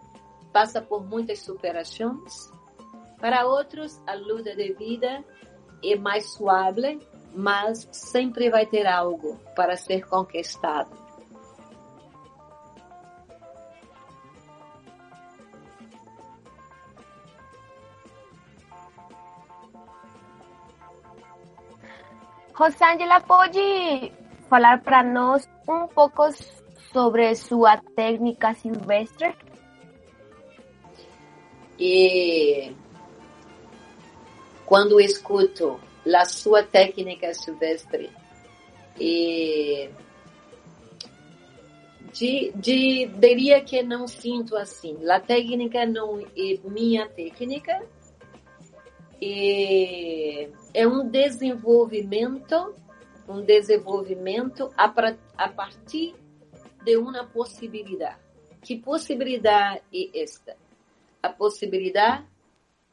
[0.51, 2.51] passa por muitas superações.
[3.19, 5.23] Para outros, a luta de vida
[5.83, 6.99] é mais suave,
[7.33, 11.01] mas sempre vai ter algo para ser conquistado.
[22.53, 24.11] Rosângela, pode
[24.47, 26.21] falar para nós um pouco
[26.91, 29.33] sobre sua técnica silvestre?
[31.79, 32.75] E
[34.65, 38.09] quando escuto a sua técnica silvestre
[38.99, 39.89] e
[42.13, 44.97] de, de, diria que não sinto assim.
[45.09, 47.81] A técnica não é minha técnica,
[49.21, 52.73] e é um desenvolvimento,
[53.29, 54.91] um desenvolvimento a,
[55.37, 56.15] a partir
[56.83, 58.19] de uma possibilidade.
[58.63, 60.57] Que possibilidade é esta?
[61.21, 62.25] A possibilidade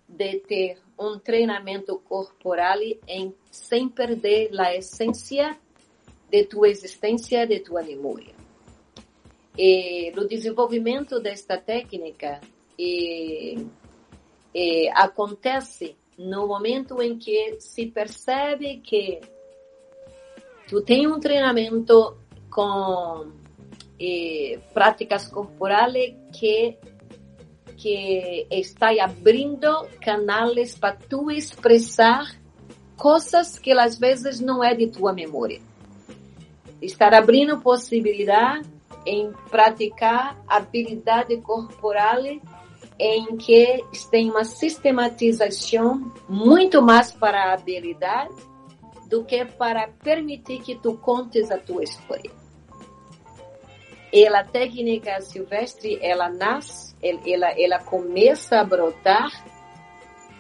[0.06, 5.56] de ter um treinamento corporal em, sem perder a essência
[6.30, 8.34] de tua existência, de tua memória.
[9.56, 12.40] E no desenvolvimento desta técnica
[12.78, 13.66] e,
[14.54, 19.20] e acontece no momento em que se percebe que
[20.68, 22.16] tu tem um treinamento
[22.50, 23.32] com
[24.72, 26.76] práticas corporais que
[27.78, 32.36] que está abrindo canais para tu expressar
[32.96, 35.60] coisas que às vezes não é de tua memória.
[36.82, 38.68] Estar abrindo possibilidade
[39.06, 42.20] em praticar habilidade corporal
[42.98, 48.34] em que tem uma sistematização muito mais para a habilidade
[49.08, 52.30] do que para permitir que tu contes a tua história.
[54.12, 59.30] E a técnica silvestre, ela nasce, ela, ela começa a brotar,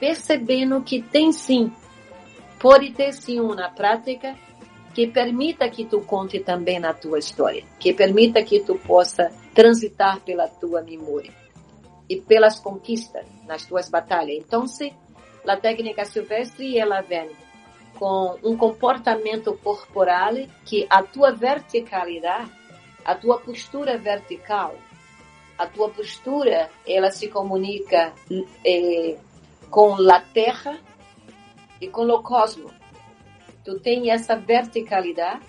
[0.00, 1.72] percebendo que tem sim,
[2.58, 4.36] pode ter sim uma prática
[4.94, 10.20] que permita que tu conte também a tua história, que permita que tu possa transitar
[10.20, 11.32] pela tua memória
[12.08, 14.38] e pelas conquistas nas tuas batalhas.
[14.38, 14.92] Então, se
[15.46, 17.30] a técnica silvestre ela vem
[17.98, 20.34] com um comportamento corporal
[20.64, 22.58] que a tua verticalidade
[23.08, 24.74] a tua postura vertical,
[25.58, 28.14] a tua postura, ela se comunica
[28.64, 29.18] eh,
[29.68, 30.78] com a terra
[31.80, 32.72] e com o cosmos.
[33.64, 35.44] Tu tem essa verticalidade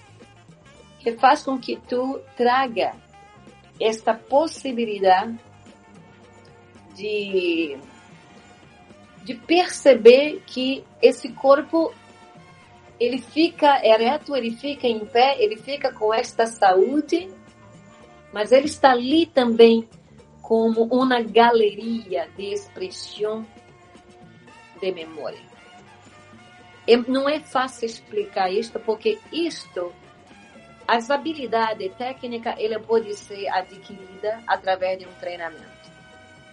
[1.00, 2.94] que faz com que tu traga
[3.80, 5.40] esta possibilidade
[6.96, 7.78] de,
[9.24, 11.94] de perceber que esse corpo
[13.00, 17.30] ele fica ereto, ele fica em pé, ele fica com esta saúde,
[18.34, 19.88] mas ele está ali também
[20.50, 23.46] como uma galeria de expressão
[24.82, 25.48] de memória.
[26.88, 29.94] E não é fácil explicar isto, porque isto,
[30.88, 35.92] as habilidades técnicas, ela pode ser adquirida através de um treinamento.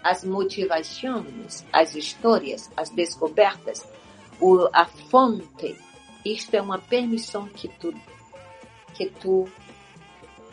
[0.02, 3.82] As motivações, as histórias, as descobertas,
[4.74, 5.74] a fonte,
[6.22, 7.94] isto é uma permissão que tu,
[8.92, 9.48] que tu,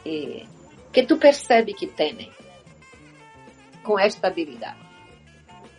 [0.06, 0.46] eh,
[0.94, 2.32] que tu percebe que tem
[3.84, 4.80] com esta habilidade.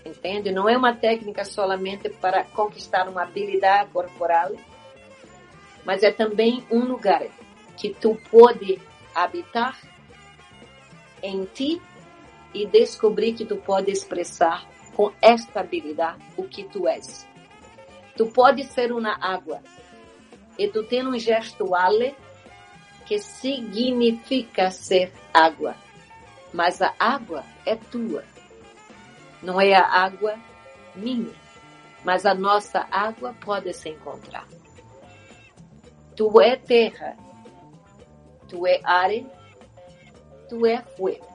[0.05, 0.53] Entende?
[0.53, 4.53] Não é uma técnica solamente para conquistar uma habilidade corporal,
[5.85, 7.23] mas é também um lugar
[7.77, 8.81] que tu pode
[9.15, 9.79] habitar
[11.23, 11.81] em ti
[12.53, 17.27] e descobrir que tu pode expressar com esta habilidade o que tu és.
[18.17, 19.61] Tu pode ser uma água
[20.59, 22.15] e tu tem um gestuale
[23.07, 25.75] que significa ser água,
[26.55, 28.25] mas a água é tua
[29.45, 30.37] não é a água
[30.97, 31.35] minha,
[32.03, 34.49] mas a nossa água pode se encontrar.
[36.17, 37.17] Tu é terra,
[38.49, 39.11] tu é ar,
[40.49, 41.27] tu é fogo,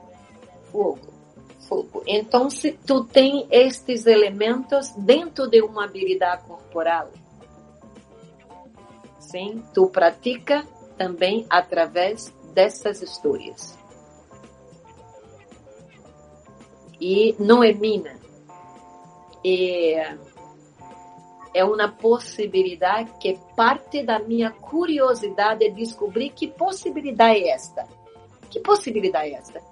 [0.72, 1.12] fogo,
[1.68, 2.02] fogo.
[2.06, 7.10] Então, se tu tem estes elementos dentro de uma habilidade corporal,
[9.20, 10.66] sim, tu pratica
[10.96, 13.79] também através dessas histórias.
[17.00, 18.18] E não é mina.
[19.44, 20.16] É,
[21.54, 27.88] é uma possibilidade que parte da minha curiosidade de descobrir que possibilidade é esta.
[28.50, 29.62] Que possibilidade é esta?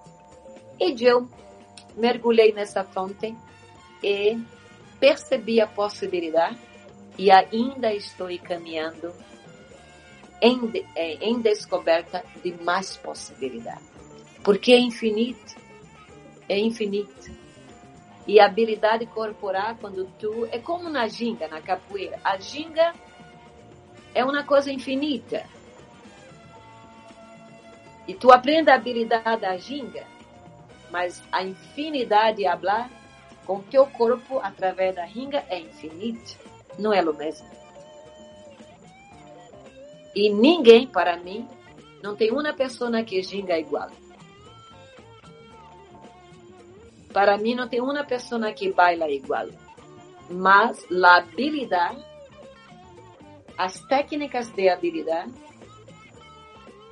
[0.80, 1.28] E eu
[1.96, 3.34] mergulhei nessa fonte
[4.02, 4.38] e
[4.98, 6.58] percebi a possibilidade
[7.16, 9.12] e ainda estou caminhando
[10.40, 13.86] em, é, em descoberta de mais possibilidades.
[14.42, 15.56] Porque é infinito
[16.48, 17.30] é infinito.
[18.26, 20.46] E a habilidade corporal, quando tu.
[20.52, 22.20] É como na ginga, na capoeira.
[22.22, 22.94] A ginga
[24.14, 25.44] é uma coisa infinita.
[28.06, 30.06] E tu aprende a habilidade da ginga,
[30.90, 32.90] mas a infinidade de hablar
[33.46, 36.36] com teu corpo através da ginga é infinito.
[36.78, 37.48] Não é o mesmo.
[40.14, 41.46] E ninguém, para mim,
[42.02, 43.90] não tem uma pessoa que ginga igual.
[47.12, 49.48] Para mim, não tem uma pessoa que baila igual.
[50.30, 52.04] Mas a habilidade,
[53.56, 55.32] as técnicas de habilidade,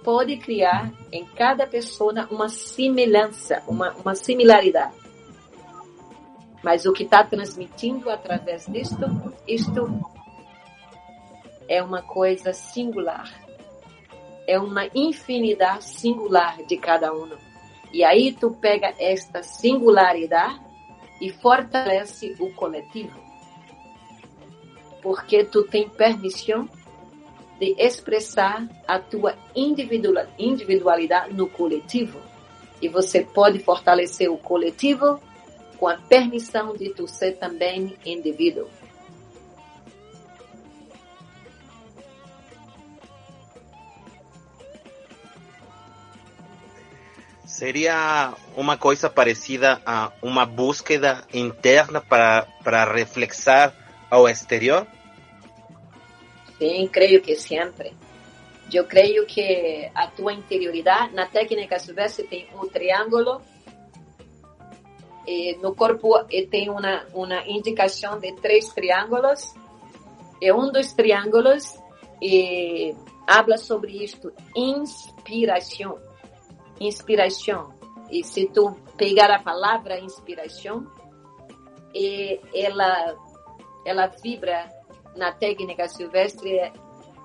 [0.03, 4.95] pode criar em cada pessoa uma semelhança, uma, uma similaridade.
[6.63, 9.05] Mas o que está transmitindo através disto,
[9.47, 10.01] isto
[11.69, 13.29] é uma coisa singular.
[14.47, 17.29] É uma infinidade singular de cada um.
[17.97, 20.61] E aí tu pega esta singularidade
[21.19, 23.19] e fortalece o coletivo.
[25.01, 26.69] Porque tu tem permissão
[27.59, 32.21] de expressar a tua individualidade no coletivo.
[32.83, 35.19] E você pode fortalecer o coletivo
[35.79, 38.69] com a permissão de tu ser também indivíduo.
[47.57, 53.73] Sería una cosa parecida a una búsqueda interna para, para reflexar
[54.11, 54.87] ao exterior?
[56.59, 57.95] Sim, creio que sempre.
[58.71, 63.41] Eu creio que a tua interioridade, na técnica silvestre, tem um triângulo,
[65.27, 69.55] e no corpo e tem uma, uma indicação de três triângulos,
[70.43, 71.79] e um dos triângulos
[72.21, 72.95] e,
[73.27, 76.05] habla sobre isto, inspiração
[76.81, 77.75] inspiração.
[78.11, 80.87] E se tu pegar a palavra inspiração,
[82.55, 83.17] ela
[83.85, 84.69] ela vibra
[85.17, 86.73] na técnica silvestre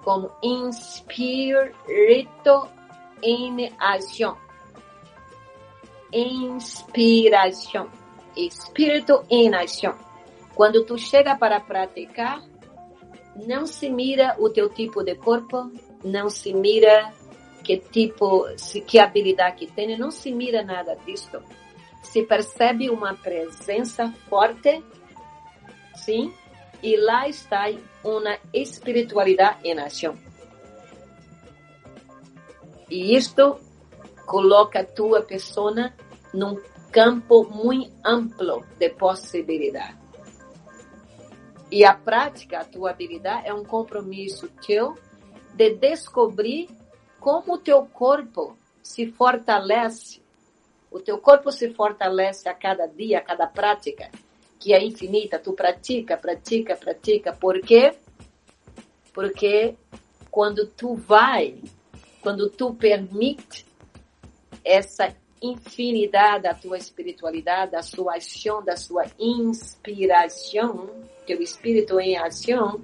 [0.03, 1.75] como inspirito
[3.21, 4.37] em ação.
[6.11, 7.89] Inspiração.
[8.35, 9.95] Espírito em ação.
[10.55, 12.41] Quando tu chega para praticar,
[13.35, 15.71] não se mira o teu tipo de corpo,
[16.03, 17.13] não se mira
[17.63, 21.41] que tipo, se, que habilidade que tem, não se mira nada disso.
[22.03, 24.83] Se percebe uma presença forte,
[25.95, 26.33] sim,
[26.81, 27.65] e lá está
[28.03, 30.17] uma espiritualidade em ação.
[32.89, 33.57] E isto
[34.25, 35.95] coloca a tua persona
[36.33, 36.59] num
[36.91, 39.97] campo muito amplo de possibilidade.
[41.71, 44.95] E a prática, a tua habilidade, é um compromisso teu
[45.53, 46.67] de descobrir
[47.21, 50.19] como o teu corpo se fortalece.
[50.89, 54.09] O teu corpo se fortalece a cada dia, a cada prática,
[54.59, 55.37] que é infinita.
[55.37, 57.31] Tu pratica, pratica, pratica.
[57.31, 57.93] Por quê?
[59.13, 59.75] Porque
[60.31, 61.61] quando tu vai,
[62.21, 63.67] quando tu permite
[64.65, 70.89] essa infinidade da tua espiritualidade, da sua ação, da sua inspiração,
[71.27, 72.81] teu espírito em ação,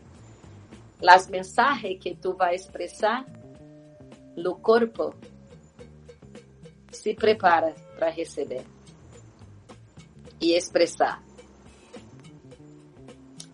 [1.06, 3.26] as mensagens que tu vai expressar,
[4.46, 5.14] o corpo
[6.92, 8.64] se prepara para receber
[10.40, 11.24] e expressar.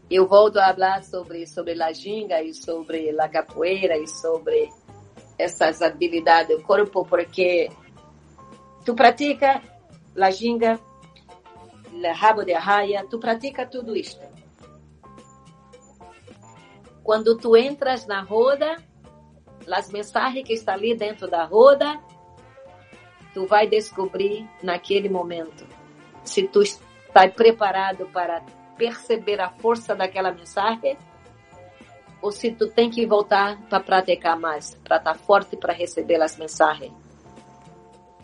[0.09, 4.69] Eu volto a falar sobre sobre a ginga e sobre a capoeira e sobre
[5.37, 7.69] essas habilidades do corpo, porque
[8.85, 9.61] tu pratica
[10.19, 10.79] a ginga,
[11.91, 14.21] o rabo de arraia, tu pratica tudo isto.
[17.03, 18.77] Quando tu entras na roda,
[19.71, 21.99] as mensagens que estão ali dentro da roda,
[23.33, 25.65] tu vai descobrir naquele momento
[26.23, 28.41] se tu está preparado para
[28.77, 30.97] perceber a força daquela mensagem
[32.21, 36.37] ou se tu tem que voltar para praticar mais, para estar forte para receber as
[36.37, 36.93] mensagens.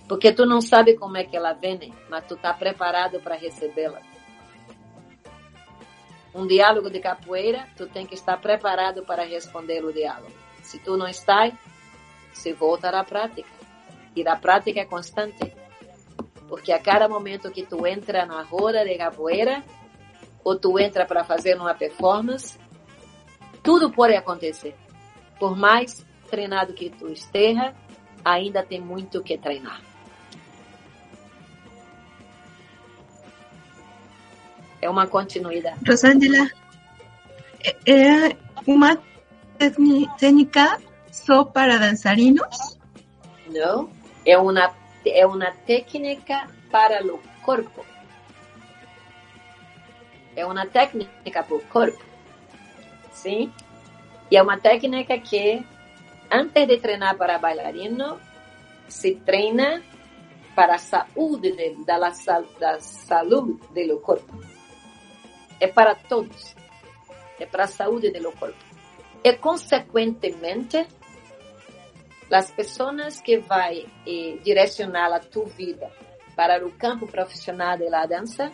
[0.08, 4.02] Porque tu não sabe como é que ela vem, mas tu está preparado para recebê-la.
[6.34, 10.49] Um diálogo de capoeira, tu tem que estar preparado para responder o diálogo.
[10.70, 11.52] Se tu não está,
[12.32, 13.50] se volta à prática.
[14.16, 15.52] E a prática é constante.
[16.48, 19.64] Porque a cada momento que tu entra na roda de capoeira,
[20.44, 22.60] ou tu entra para fazer uma performance,
[23.64, 24.76] tudo pode acontecer.
[25.40, 27.74] Por mais treinado que tu esteja,
[28.24, 29.82] ainda tem muito que treinar.
[34.80, 35.80] É uma continuidade.
[35.84, 36.48] Rosângela,
[37.88, 39.09] é uma
[40.18, 40.80] técnica
[41.12, 42.78] só para dançarinos?
[43.48, 43.90] Não,
[44.26, 44.74] é uma
[45.06, 47.86] é uma técnica para o corpo.
[50.36, 52.04] É uma técnica para o corpo.
[53.12, 53.52] Sim?
[54.32, 55.66] E é uma técnica que,
[56.32, 58.20] antes de treinar para bailarino,
[58.88, 59.82] se treina
[60.56, 64.40] para a saúde de, da, da saúde do corpo.
[65.60, 66.56] É para todos.
[67.40, 68.69] É para a saúde do corpo.
[69.24, 70.88] E, consequentemente,
[72.32, 75.92] as pessoas que vai eh, direcionar a tua vida
[76.36, 78.52] para o campo profissional da dança,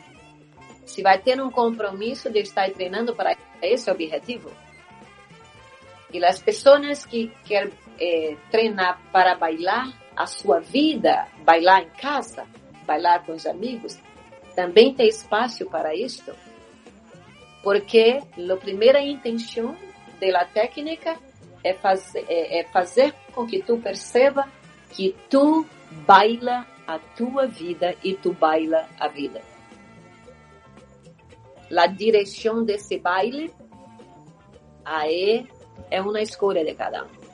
[0.86, 4.52] se vai ter um compromisso de estar treinando para esse objetivo.
[6.12, 12.48] E as pessoas que querem eh, treinar para bailar a sua vida, bailar em casa,
[12.86, 14.00] bailar com os amigos,
[14.56, 16.34] também tem espaço para isto.
[17.62, 19.76] Porque a primeira intenção
[20.20, 21.18] da técnica
[21.64, 24.48] é fazer, é, é fazer com que tu perceba
[24.92, 25.66] que tu
[26.06, 29.42] baila a tua vida e tu baila a vida.
[31.76, 33.52] A direção desse baile
[34.84, 35.48] aí
[35.90, 37.25] é uma escolha de cada um.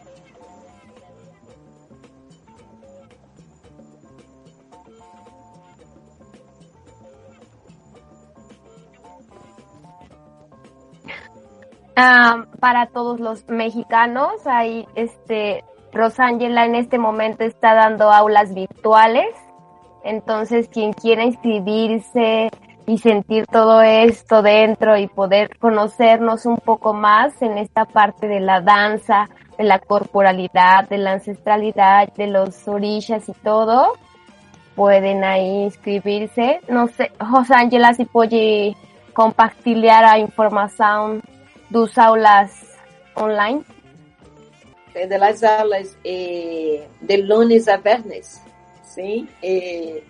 [12.03, 19.35] Ah, para todos los mexicanos, hay este Rosángela en este momento está dando aulas virtuales.
[20.03, 22.49] Entonces, quien quiera inscribirse
[22.87, 28.39] y sentir todo esto dentro y poder conocernos un poco más en esta parte de
[28.39, 29.29] la danza,
[29.59, 33.93] de la corporalidad, de la ancestralidad, de los orillas y todo,
[34.75, 36.61] pueden ahí inscribirse.
[36.67, 38.75] No sé, Rosángela, si puede
[39.13, 41.21] compartir a información
[41.71, 42.51] dos aulas
[43.17, 43.63] online?
[44.93, 48.43] É das aulas eh, de lunes a viernes,
[48.83, 49.27] sim?
[49.41, 50.03] Eh,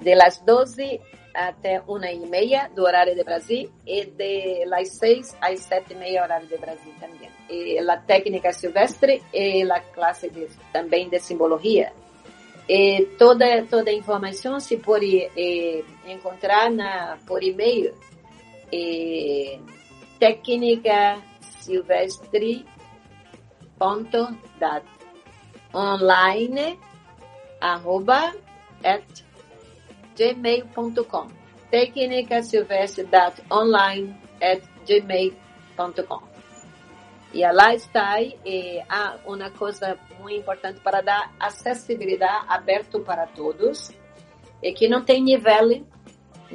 [0.00, 1.00] de las 12
[1.34, 5.96] até uma e meia do horário de Brasil e de las 6 às sete e
[5.96, 7.30] meia horário de Brasil também.
[7.50, 11.92] E a técnica silvestre e a classe de, também de simbologia.
[12.68, 17.92] E toda toda a informação se pode eh, encontrar na por e-mail
[18.72, 19.58] eh,
[20.22, 22.64] técnica silvestre
[23.78, 24.22] ponto
[24.62, 24.84] dat
[25.74, 26.78] online
[27.60, 28.20] arroba
[28.84, 29.08] at
[30.16, 31.26] gmail.com
[31.70, 35.32] técnica silvestre dat online at gmail
[35.76, 36.22] www.echanpui.com.
[37.34, 43.90] E lá está eh, há uma coisa muito importante para dar acessibilidade aberto para todos,
[44.62, 45.84] é que não tem nível,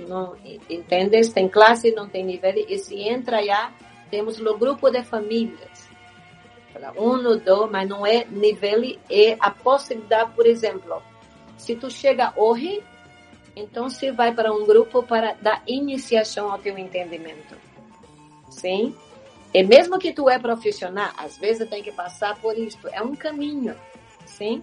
[0.01, 0.35] não
[0.69, 1.31] entendes?
[1.33, 3.71] Tem classe, não tem nível, e se entra já,
[4.09, 5.87] temos o grupo de famílias.
[6.95, 11.01] Um, dois, mas não é nível, é a possibilidade, por exemplo,
[11.57, 12.83] se tu chega hoje,
[13.55, 17.55] então você vai para um grupo para dar iniciação ao teu entendimento.
[18.49, 18.95] Sim?
[19.53, 22.77] E mesmo que tu é profissional, às vezes tem que passar por isso.
[22.91, 23.75] É um caminho,
[24.25, 24.61] sim?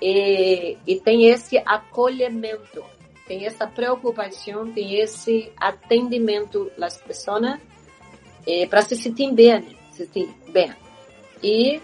[0.00, 2.84] E, e tem esse acolhimento,
[3.26, 7.58] tem essa preocupação, tem esse atendimento das pessoas
[8.70, 10.72] para se sentir bem, se sentir bem.
[11.42, 11.80] E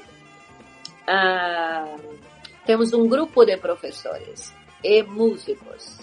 [1.07, 1.97] ah,
[2.65, 5.99] temos um grupo de professores e músicos,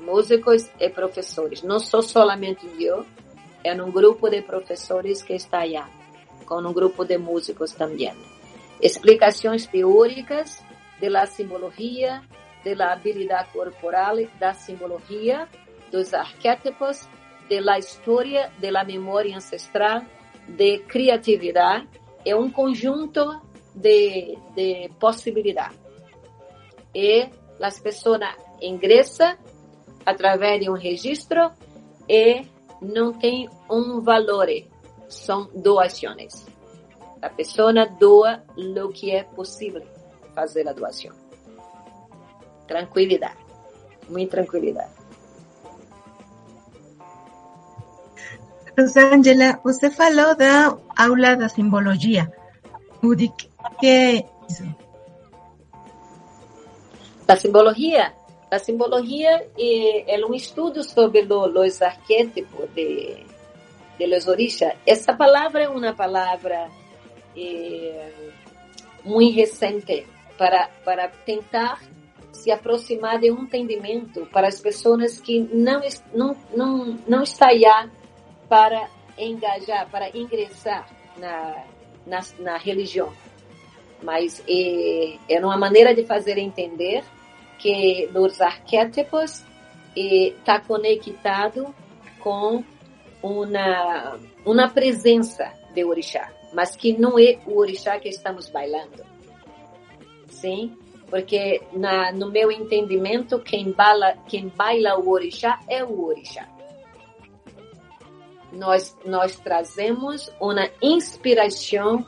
[0.00, 1.62] músicos e professores.
[1.62, 3.04] Não sou somente eu,
[3.64, 5.80] é um grupo de professores que está aí,
[6.46, 8.12] com um grupo de músicos também.
[8.80, 10.62] Explicações teóricas
[11.00, 12.22] da simbologia,
[12.64, 15.48] da habilidade corporal, da simbologia,
[15.90, 17.08] dos arquétipos,
[17.48, 20.02] da história, da memória ancestral,
[20.46, 21.88] de criatividade.
[22.24, 23.40] É um conjunto
[23.74, 25.78] de, de possibilidades.
[26.94, 27.28] E
[27.60, 28.20] as pessoas
[28.60, 29.36] ingressam
[30.04, 31.50] através de um registro
[32.08, 32.44] e
[32.80, 34.48] não tem um valor,
[35.08, 36.46] são doações.
[37.20, 39.82] A pessoa doa o que é possível
[40.34, 41.19] fazer a doação.
[42.70, 43.42] Tranquilidade,
[44.08, 44.94] muita tranquilidade.
[48.78, 52.32] Rosângela, você falou da aula da simbologia.
[53.02, 53.28] O de
[53.80, 54.64] que é isso?
[57.26, 58.12] Da simbologia?
[58.48, 63.26] A simbologia é um estudo sobre os arquétipos de,
[63.98, 64.26] de los.
[64.86, 66.70] Essa palavra é uma palavra
[67.36, 68.12] eh,
[69.04, 70.06] muito recente
[70.38, 71.80] para, para tentar
[72.40, 75.80] se aproximar de um entendimento para as pessoas que não,
[76.14, 77.90] não, não, não estão
[78.48, 78.88] para
[79.18, 80.88] engajar, para ingressar
[81.18, 81.64] na,
[82.06, 83.12] na, na religião.
[84.02, 87.04] Mas é, é uma maneira de fazer entender
[87.58, 89.44] que os arquétipos
[89.94, 91.74] está conectado
[92.20, 92.64] com
[93.22, 99.04] uma, uma presença de orixá, mas que não é o orixá que estamos bailando.
[100.28, 100.74] Sim?
[101.10, 106.48] Porque na, no meu entendimento, quem baila, quem baila o orixá é o orixá.
[108.52, 112.06] Nós, nós trazemos uma inspiração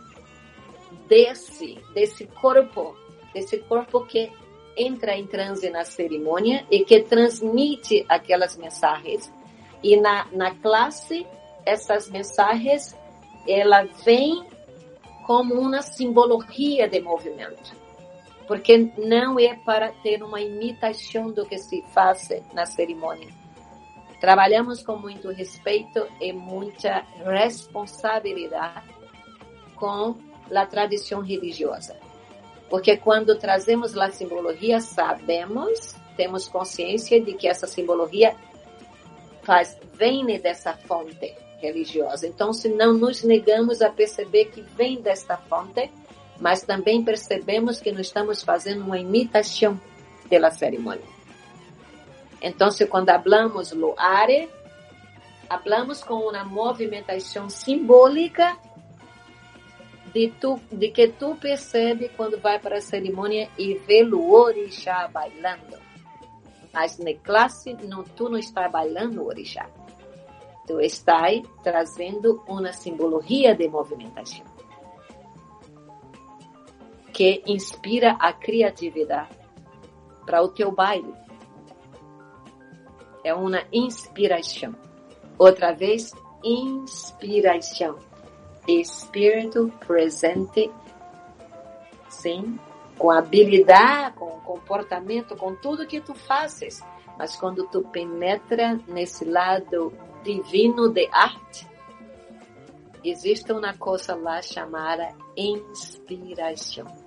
[1.08, 2.96] desse, desse corpo,
[3.34, 4.30] desse corpo que
[4.76, 9.32] entra em transe na cerimônia e que transmite aquelas mensagens.
[9.82, 11.26] E na, na classe,
[11.66, 12.96] essas mensagens,
[13.46, 14.44] ela vem
[15.26, 17.81] como uma simbologia de movimento.
[18.46, 23.28] Porque não é para ter uma imitação do que se faz na cerimônia.
[24.20, 28.88] Trabalhamos com muito respeito e muita responsabilidade
[29.74, 30.16] com
[30.54, 31.96] a tradição religiosa.
[32.70, 38.34] Porque quando trazemos a simbologia, sabemos, temos consciência de que essa simbologia
[39.42, 42.26] faz, vem dessa fonte religiosa.
[42.26, 45.90] Então, se não nos negamos a perceber que vem desta fonte,
[46.42, 49.80] mas também percebemos que não estamos fazendo uma imitação
[50.28, 51.04] da cerimônia.
[52.40, 54.48] Então, quando hablamos lo are,
[55.48, 58.58] hablamos com uma movimentação simbólica
[60.12, 65.06] de, tu, de que tu percebe quando vai para a cerimônia e vê o orixá
[65.06, 65.78] bailando.
[66.72, 69.68] Mas na classe, não, tu não está bailando o orixá.
[70.66, 71.28] Tu está
[71.62, 74.51] trazendo uma simbologia de movimentação
[77.12, 79.36] que inspira a criatividade
[80.24, 81.14] para o teu baile.
[83.24, 84.74] É uma inspiração.
[85.38, 86.12] Outra vez,
[86.44, 87.98] inspiração
[88.66, 90.70] espírito presente,
[92.08, 92.58] sim,
[92.98, 96.82] com habilidade, com comportamento, com tudo que tu fazes.
[97.18, 99.92] Mas quando tu penetra nesse lado
[100.22, 101.66] divino de arte,
[103.04, 107.01] existe uma coisa lá chamada inspiração.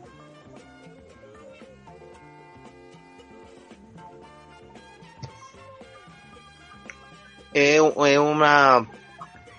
[7.56, 8.86] É, é uma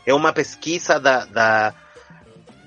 [0.05, 1.75] é uma pesquisa da, da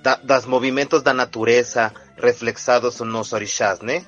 [0.02, 4.06] da, das movimentos da natureza reflexados nos orixás, né?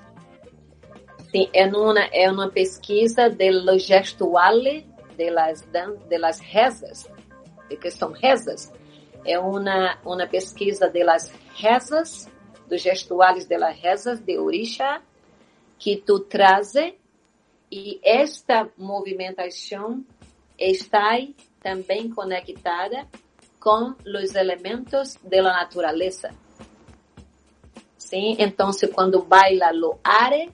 [1.30, 4.62] Sim, é uma, é uma pesquisa do gestual
[5.18, 7.10] de las, de las rezas,
[7.80, 8.72] que são rezas,
[9.26, 12.30] é uma, uma pesquisa das rezas,
[12.68, 15.02] dos gestuais das rezas de Orixá,
[15.78, 16.74] que tu traz
[17.72, 20.04] e esta movimentação
[20.70, 21.18] está
[21.62, 23.08] também conectada
[23.60, 26.30] com os elementos da natureza.
[27.98, 30.52] Sim, então quando baila lo are,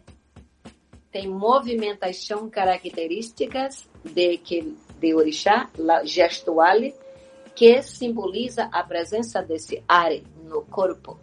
[1.12, 5.70] tem movimentação características de que de orixá,
[6.04, 6.80] gestual,
[7.56, 11.20] que simboliza a presença desse are no corpo.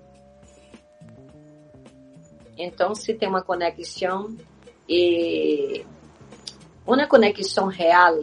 [2.57, 4.37] Então, se tem uma conexão
[4.89, 5.85] e
[6.87, 8.20] uma conexão real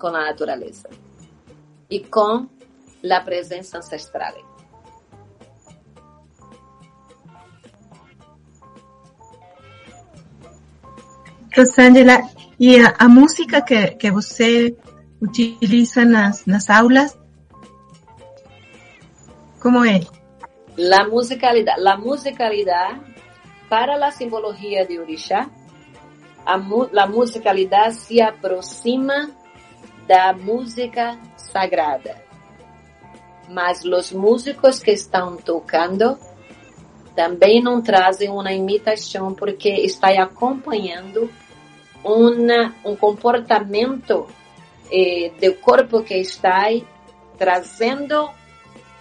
[0.00, 0.88] com a natureza
[1.90, 2.48] e com
[3.08, 4.34] a presença ancestral.
[11.56, 12.20] Rosângela,
[12.58, 14.76] e a, a música que, que você
[15.20, 17.18] utiliza nas, nas aulas,
[19.60, 20.00] como é?
[20.78, 23.00] La musicalidade, la musicalidade
[23.68, 25.50] para a simbologia de Orixá,
[26.46, 29.39] a, a musicalidade se aproxima
[30.06, 32.16] da música sagrada.
[33.48, 36.18] Mas os músicos que estão tocando
[37.14, 41.30] também não trazem uma imitação porque está acompanhando
[42.04, 44.26] uma, um comportamento
[44.90, 46.68] eh, do corpo que está
[47.36, 48.30] trazendo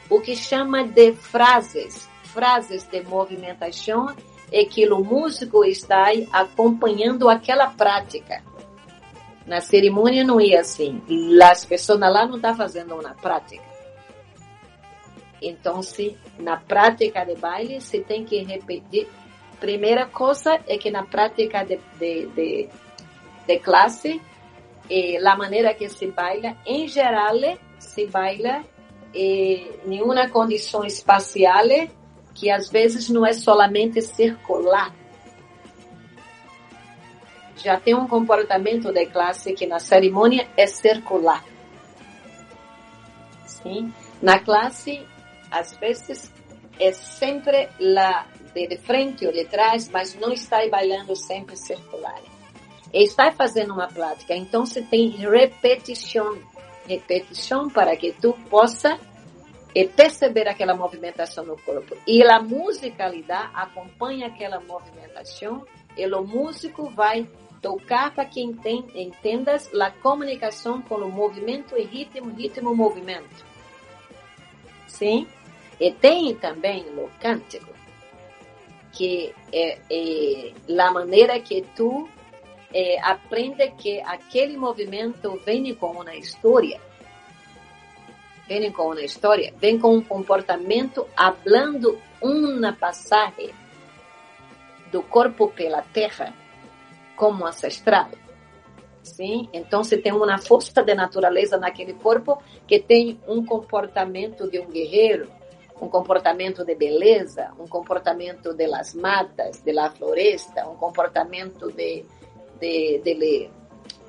[0.10, 4.16] o que chama de frases, frases de movimentação
[4.52, 8.44] e que o músico está acompanhando aquela prática.
[9.50, 11.02] Na cerimônia não é assim.
[11.42, 13.64] As pessoas lá não estão fazendo uma prática.
[15.42, 19.08] Então, se na prática de baile se tem que repetir.
[19.60, 22.70] Primeira coisa é que na prática de, de, de,
[23.48, 24.22] de classe,
[24.88, 27.40] eh, a maneira que se baila, em geral,
[27.80, 28.64] se baila
[29.16, 31.68] eh, em uma condição espacial
[32.36, 34.94] que às vezes não é solamente circular.
[37.62, 41.44] Já tem um comportamento de classe que na cerimônia é circular.
[43.46, 43.94] Sim?
[44.22, 45.06] Na classe
[45.52, 46.32] às vezes
[46.80, 52.20] é sempre lá de frente ou de trás, mas não está bailando sempre circular.
[52.94, 56.40] Está fazendo uma prática, então você tem repetição,
[56.88, 59.00] repetição para que tu possa
[59.76, 61.96] eh, perceber aquela movimentação no corpo.
[62.08, 67.28] E a musicalidade acompanha aquela movimentação e o músico vai
[67.62, 73.46] tocar para que entendas a comunicação com o movimento e ritmo, ritmo, movimento.
[74.88, 75.28] Sim?
[75.80, 77.74] E tem também o cântico,
[78.92, 82.10] que é, é a maneira que tu
[82.74, 86.82] é, aprende que aquele movimento vem com uma história,
[88.48, 93.52] vem com uma história, vem com um comportamento, falando uma passagem
[94.92, 96.34] do corpo pela terra
[97.20, 98.08] como ancestral.
[99.04, 99.50] Sim?
[99.52, 104.68] Então, se tem uma força de natureza naquele corpo que tem um comportamento de um
[104.68, 105.28] guerreiro,
[105.82, 112.06] um comportamento de beleza, um comportamento de las matas, de la floresta, um comportamento de,
[112.60, 113.50] de, de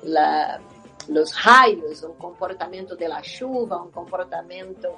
[0.03, 0.61] la,
[1.09, 4.89] los raios, um comportamento de la chuva, um comportamento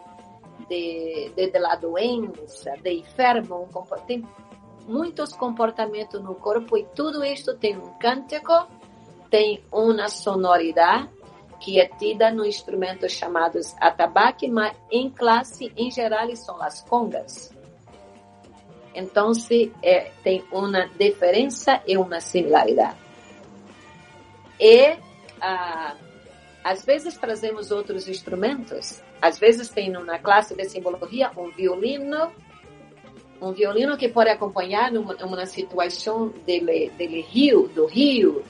[0.69, 4.23] de, de, de la doença, de enfermo, um, tem
[4.87, 8.67] muitos comportamentos no corpo e tudo isto tem um cântico,
[9.29, 11.09] tem uma sonoridade
[11.59, 17.55] que é tida no instrumento chamados atabaque, mas em classe, em geral, são as congas.
[18.93, 22.97] Então, se é, tem uma diferença e uma similaridade.
[24.59, 24.97] E,
[25.41, 25.95] ah,
[26.63, 29.01] às vezes, trazemos outros instrumentos.
[29.21, 32.31] Às vezes, tem na classe de simbologia um violino,
[33.43, 38.43] um violino que pode acompanhar numa, numa situação de, de rio, do rio,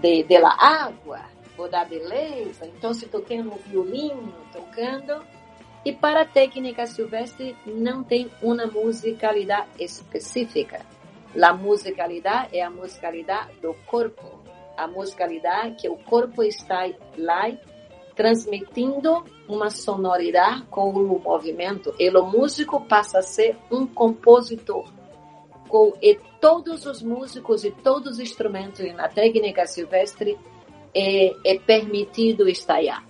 [0.00, 1.20] de, de la água
[1.56, 2.66] ou da beleza.
[2.66, 5.24] Então, se tem um violino tocando,
[5.84, 10.84] e para a técnica silvestre não tem uma musicalidade específica.
[11.40, 14.40] A musicalidade é a musicalidade do corpo,
[14.76, 17.50] a musicalidade que o corpo está lá
[18.16, 21.94] transmitindo uma sonoridade com o movimento.
[21.98, 24.90] E o músico passa a ser um compositor.
[25.68, 30.38] Com, e todos os músicos e todos os instrumentos na técnica silvestre
[30.94, 33.04] é, é permitido estalhar.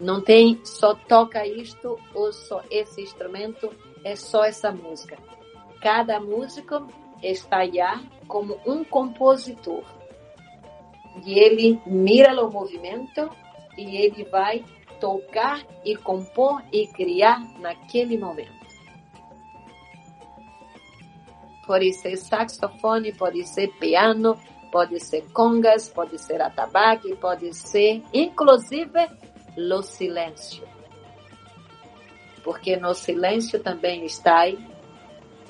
[0.00, 3.70] Não tem só toca isto ou só esse instrumento,
[4.04, 5.16] é só essa música.
[5.80, 6.86] Cada músico
[7.22, 9.82] estalhar como um compositor.
[11.24, 13.30] E ele mira o movimento
[13.76, 14.64] e ele vai
[15.00, 18.64] tocar e compor e criar naquele momento.
[21.66, 24.38] Pode ser saxofone, pode ser piano,
[24.70, 29.08] pode ser congas, pode ser atabaque, pode ser inclusive
[29.56, 30.66] o silêncio.
[32.42, 34.44] Porque no silêncio também está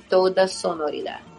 [0.09, 1.34] toda sonoridade.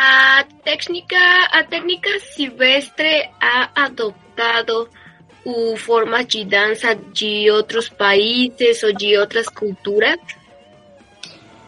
[0.00, 1.18] A técnica,
[1.50, 4.88] a técnica silvestre ha adoptado
[5.44, 10.16] uh, formas de dança de outros países ou de outras culturas?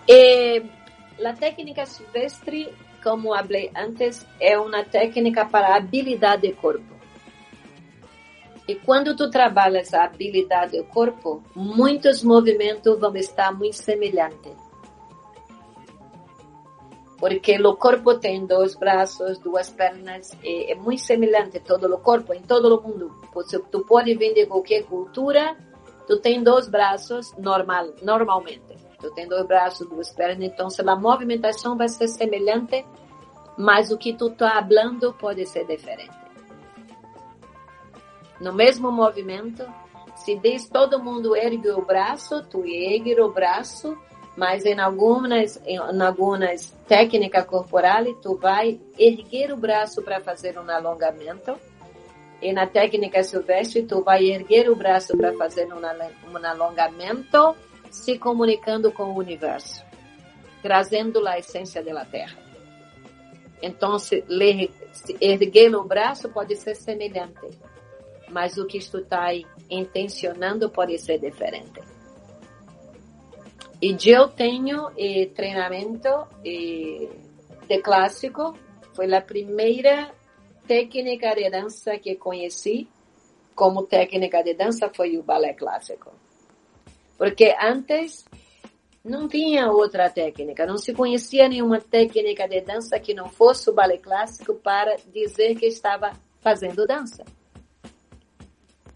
[0.09, 0.63] Eh,
[1.19, 2.73] la técnica silvestre,
[3.03, 6.95] como falei antes, é uma técnica para habilidade de corpo.
[8.69, 14.70] E quando tu trabalhas a habilidade do corpo, muitos movimentos vão estar muito semelhantes.
[17.21, 22.33] Porque o corpo tem dois braços, duas pernas, é, é muito semelhante todo o corpo
[22.33, 23.15] em todo o mundo.
[23.71, 25.55] Tu pode vir de qualquer cultura,
[26.07, 28.75] tu tem dois braços normal, normalmente.
[28.99, 32.87] Tu tem dois braços, duas pernas, então a movimentação vai ser semelhante,
[33.57, 36.19] mas o que tu está falando pode ser diferente.
[38.41, 39.67] No mesmo movimento,
[40.17, 43.95] se diz todo mundo ergue o braço, tu ergue o braço,
[44.37, 50.71] mas em algumas, em algumas técnicas corporais, tu vai erguer o braço para fazer um
[50.71, 51.59] alongamento.
[52.41, 57.55] E na técnica silvestre, tu vai erguer o braço para fazer um, alongamento,
[57.91, 59.85] se comunicando com o universo,
[60.63, 62.39] trazendo a essência da terra.
[63.61, 64.25] Então, se
[65.21, 67.47] erguer o braço pode ser semelhante,
[68.31, 69.29] mas o que tu está
[69.69, 71.90] intencionando pode ser diferente.
[73.83, 76.09] E eu tenho eh, treinamento
[76.45, 77.09] eh,
[77.67, 78.55] de clássico,
[78.95, 80.13] foi a primeira
[80.67, 82.87] técnica de dança que conheci
[83.55, 86.13] como técnica de dança foi o balé clássico.
[87.17, 88.25] Porque antes
[89.05, 93.75] não tinha outra técnica, não se conhecia nenhuma técnica de dança que não fosse o
[93.75, 97.25] balé clássico para dizer que estava fazendo dança.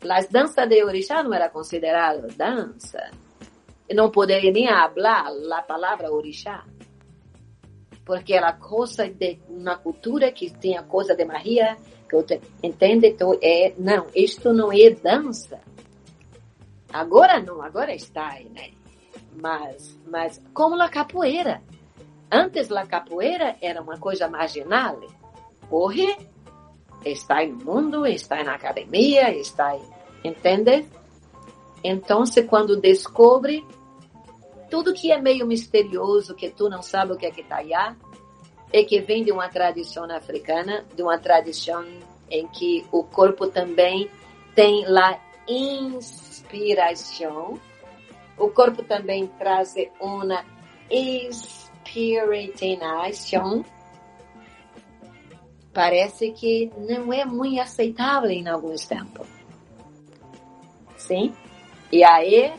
[0.08, 3.10] As danças de orixá não era considerado dança.
[3.92, 6.64] Não poderia nem falar a palavra orixá.
[8.04, 11.76] Porque era coisa de uma cultura que tinha coisa de Maria,
[12.08, 12.24] que eu
[12.62, 13.08] entende?
[13.08, 15.60] Então, é, não, isto não é dança.
[16.92, 18.70] Agora não, agora está né?
[19.40, 21.62] Mas, mas como a capoeira.
[22.30, 25.00] Antes a capoeira era uma coisa marginal.
[25.70, 26.16] Hoje
[27.04, 29.76] está no mundo, está na academia, está,
[30.22, 30.86] entende?
[31.84, 33.62] Então, quando descobre
[34.70, 37.72] tudo que é meio misterioso, que tu não sabe o que é que está aí,
[38.72, 41.84] é que vem de uma tradição africana, de uma tradição
[42.30, 44.10] em que o corpo também
[44.54, 46.80] tem a inspiração,
[48.38, 50.42] o corpo também traz uma
[51.92, 53.64] inspiração.
[55.72, 59.28] Parece que não é muito aceitável em alguns tempos.
[60.96, 61.34] Sim?
[61.92, 62.52] E aí,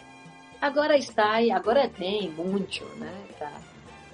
[0.62, 3.14] agora está agora tem muito, né?
[3.38, 3.52] Tá.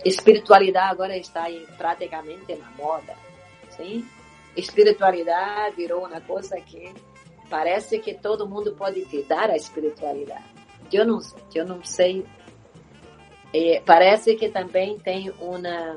[0.04, 1.46] Espiritualidade agora está
[1.78, 3.16] praticamente na moda,
[3.70, 4.06] sim?
[4.56, 6.94] Espiritualidade virou uma coisa que
[7.50, 10.44] parece que todo mundo pode te dar a espiritualidade.
[10.92, 11.20] Eu não,
[11.54, 12.26] eu não sei.
[13.54, 15.96] É, parece que também tem uma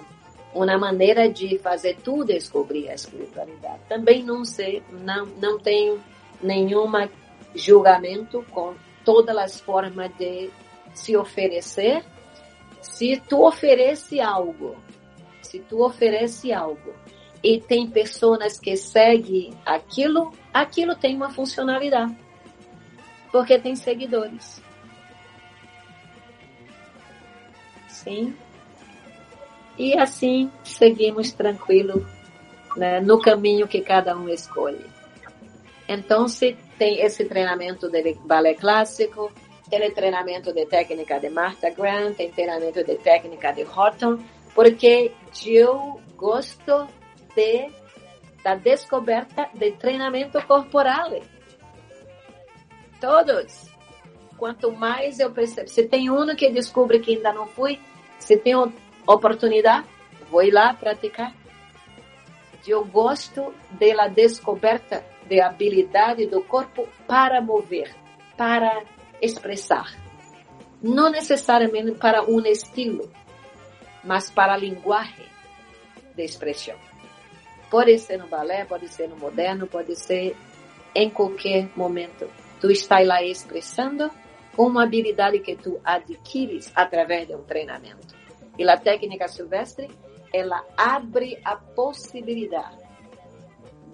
[0.53, 3.81] uma maneira de fazer tu descobrir a espiritualidade.
[3.89, 6.01] Também não sei, não não tenho
[6.41, 7.11] nenhuma
[7.55, 10.51] julgamento com todas as formas de
[10.95, 12.05] se oferecer.
[12.81, 14.77] Se tu oferece algo,
[15.43, 16.95] se tu oferece algo
[17.43, 22.17] e tem pessoas que seguem aquilo, aquilo tem uma funcionalidade.
[23.31, 24.63] Porque tem seguidores.
[27.89, 28.35] Sim.
[29.77, 32.07] E assim seguimos tranquilo
[32.77, 34.85] né, no caminho que cada um escolhe.
[35.89, 39.33] Então, se tem esse treinamento de balé clássico,
[39.71, 44.19] tem treinamento de técnica de Martha Grant, tem treinamento de técnica de Horton,
[44.55, 45.13] porque
[45.45, 46.87] eu gosto
[47.35, 47.71] de
[48.43, 51.19] da descoberta de treinamento corporal.
[53.01, 53.71] Todos.
[54.37, 57.81] Quanto mais eu percebo, se tem um que descobre que ainda não fui,
[58.19, 58.55] se tem
[59.07, 59.87] oportunidade,
[60.31, 61.33] vou ir lá praticar.
[62.67, 67.95] Eu gosto da descoberta de habilidade do corpo para mover,
[68.37, 68.85] para
[69.21, 69.95] expressar.
[70.83, 73.11] Não necessariamente para um estilo,
[74.03, 75.27] mas para a linguagem
[76.15, 76.77] de expressão.
[77.71, 80.37] Pode ser no balé, pode ser no moderno, pode ser
[80.95, 82.31] em qualquer momento.
[82.61, 84.11] Tu está lá expressando
[84.57, 88.15] uma habilidade que tu adquires através de um treinamento.
[88.57, 89.89] E a técnica silvestre,
[90.33, 92.84] ela abre a possibilidade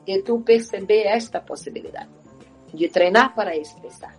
[0.05, 2.21] de tu perceber esta possibilidade
[2.73, 4.15] de treinar para expressar.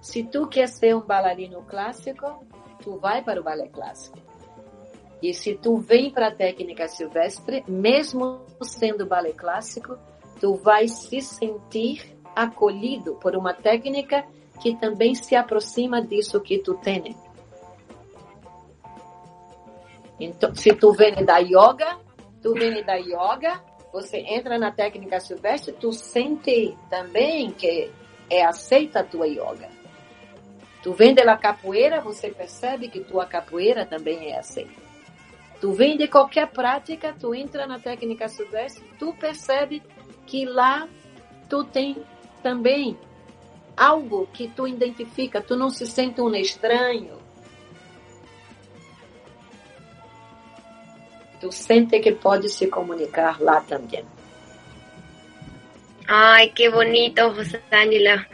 [0.00, 2.44] Se tu quer ser um bailarino clássico,
[2.82, 4.18] tu vai para o balé clássico.
[5.22, 9.98] E se tu vem para a técnica silvestre, mesmo sendo balé clássico,
[10.40, 14.24] tu vai se sentir acolhido por uma técnica
[14.62, 17.14] que também se aproxima disso que tu tem.
[20.18, 21.98] Então, se tu vem da yoga,
[22.42, 23.62] tu vem da yoga,
[23.92, 27.90] você entra na técnica silvestre, tu sente também que
[28.28, 29.68] é aceita a tua yoga.
[30.82, 34.80] Tu vem da capoeira, você percebe que tua capoeira também é aceita.
[35.60, 39.82] Tu vem de qualquer prática, tu entra na técnica silvestre, tu percebe
[40.26, 40.88] que lá
[41.50, 42.02] tu tem
[42.42, 42.96] também
[43.76, 47.19] algo que tu identifica, tu não se sente um estranho.
[51.40, 54.04] Tu sente que pode se comunicar lá também.
[56.06, 57.20] Ay, qué bonito,
[57.70, 58.26] Ángela.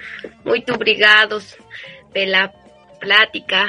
[0.44, 1.56] Muito obrigados
[2.12, 2.48] pela
[2.98, 3.66] plática.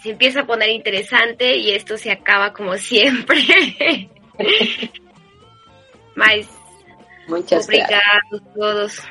[0.00, 4.08] Se empieza a poner interesante y esto se acaba como siempre.
[6.14, 6.48] Mas,
[7.26, 9.02] Muchas obrigados todos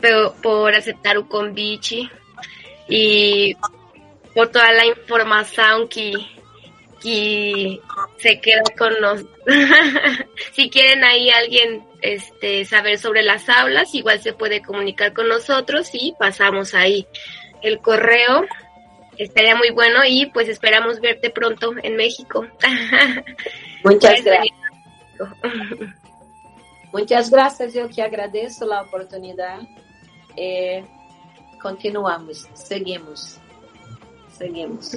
[0.00, 2.10] por, por aceptar o convite
[2.88, 3.56] y
[4.34, 6.12] por toda la información que,
[7.00, 7.80] que
[8.18, 9.36] se queda con nosotros.
[10.52, 15.90] si quieren ahí alguien este, saber sobre las aulas, igual se puede comunicar con nosotros
[15.92, 17.06] y pasamos ahí
[17.62, 18.46] el correo.
[19.16, 22.46] Estaría muy bueno y pues esperamos verte pronto en México.
[23.84, 24.58] Muchas gracias.
[26.92, 29.68] Muchas gracias, eu que agradeço a oportunidade.
[30.36, 30.84] E
[31.60, 33.38] continuamos, seguimos,
[34.30, 34.96] seguimos.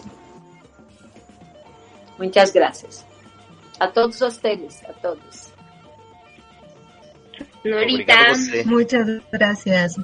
[2.18, 3.06] Muchas gracias.
[3.80, 5.52] A todos vocês, a todos.
[7.64, 8.34] Norita,
[8.66, 9.96] muchas gracias.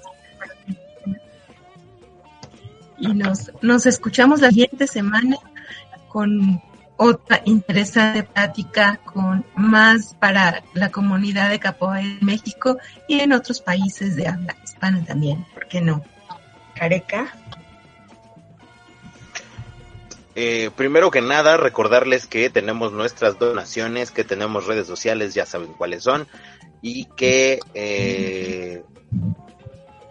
[3.00, 5.38] Y nos, nos escuchamos la siguiente semana
[6.08, 6.62] con
[6.98, 12.78] otra interesante plática con más para la comunidad de capoeira en México
[13.08, 16.04] y en otros países de habla hispana también, ¿por qué no?
[16.76, 17.34] Careca.
[20.40, 25.74] Eh, primero que nada, recordarles que tenemos nuestras donaciones, que tenemos redes sociales, ya saben
[25.74, 26.28] cuáles son,
[26.80, 28.84] y que eh,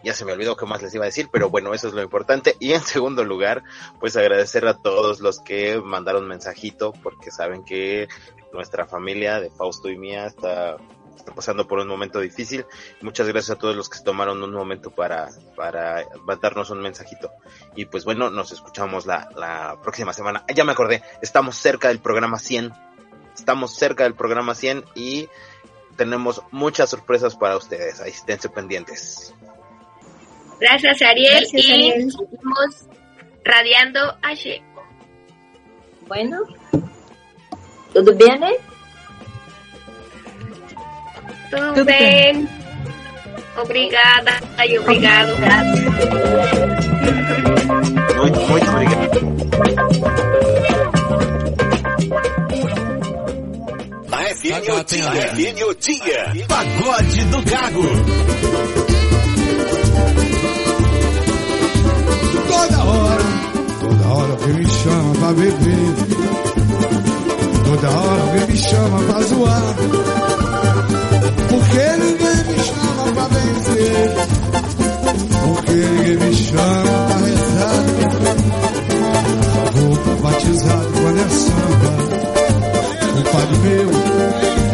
[0.02, 2.02] ya se me olvidó qué más les iba a decir, pero bueno, eso es lo
[2.02, 2.56] importante.
[2.58, 3.62] Y en segundo lugar,
[4.00, 8.08] pues agradecer a todos los que mandaron mensajito, porque saben que
[8.52, 10.76] nuestra familia de Fausto y mía está,
[11.16, 12.64] está pasando por un momento difícil.
[13.00, 16.04] Muchas gracias a todos los que se tomaron un momento para, para
[16.40, 17.32] darnos un mensajito.
[17.74, 20.44] Y pues bueno, nos escuchamos la, la próxima semana.
[20.54, 22.72] Ya me acordé, estamos cerca del programa 100.
[23.34, 25.28] Estamos cerca del programa 100 y
[25.96, 28.00] tenemos muchas sorpresas para ustedes.
[28.00, 29.34] Ahí esténse pendientes.
[30.60, 31.40] Gracias, Ariel.
[31.40, 32.10] Gracias, y Ariel.
[32.10, 32.86] seguimos
[33.44, 34.62] radiando H.
[36.06, 36.42] Bueno,
[37.92, 38.75] tudo bem, né?
[41.50, 42.48] Tudo, Tudo bem.
[43.56, 44.32] Obrigada
[44.68, 45.30] e obrigado.
[48.16, 50.26] Muito, muito obrigado.
[54.12, 55.08] A FM Otinha.
[55.08, 56.46] A FM Otinha.
[56.48, 57.82] Pagode do Gago.
[62.48, 63.24] Toda hora,
[63.80, 65.94] toda hora alguém me chama pra beber.
[67.64, 70.55] Toda hora alguém me chama pra zoar.
[71.48, 74.14] Porque ninguém me chama pra vencer.
[75.44, 77.84] Porque ninguém me chama pra rezar.
[79.74, 81.90] Vou batizado quando é samba.
[83.18, 83.90] O padre meu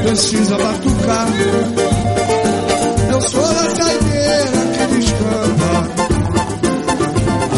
[0.03, 1.27] precisa batucar.
[3.11, 5.73] Eu sou da saideira que descamba.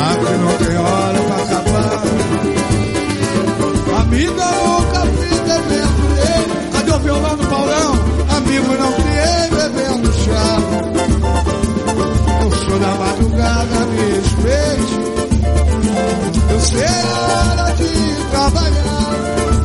[0.05, 2.03] Aqui não tem hora pra acabar.
[4.01, 6.71] Amiga, nunca fui bebendo ele.
[6.73, 8.04] Cadê o violão do Paulão?
[8.57, 10.59] Amigo, não criei bebendo chá.
[12.41, 14.95] Eu sou da madrugada, me respeite.
[16.53, 19.64] Eu sei a hora de trabalhar.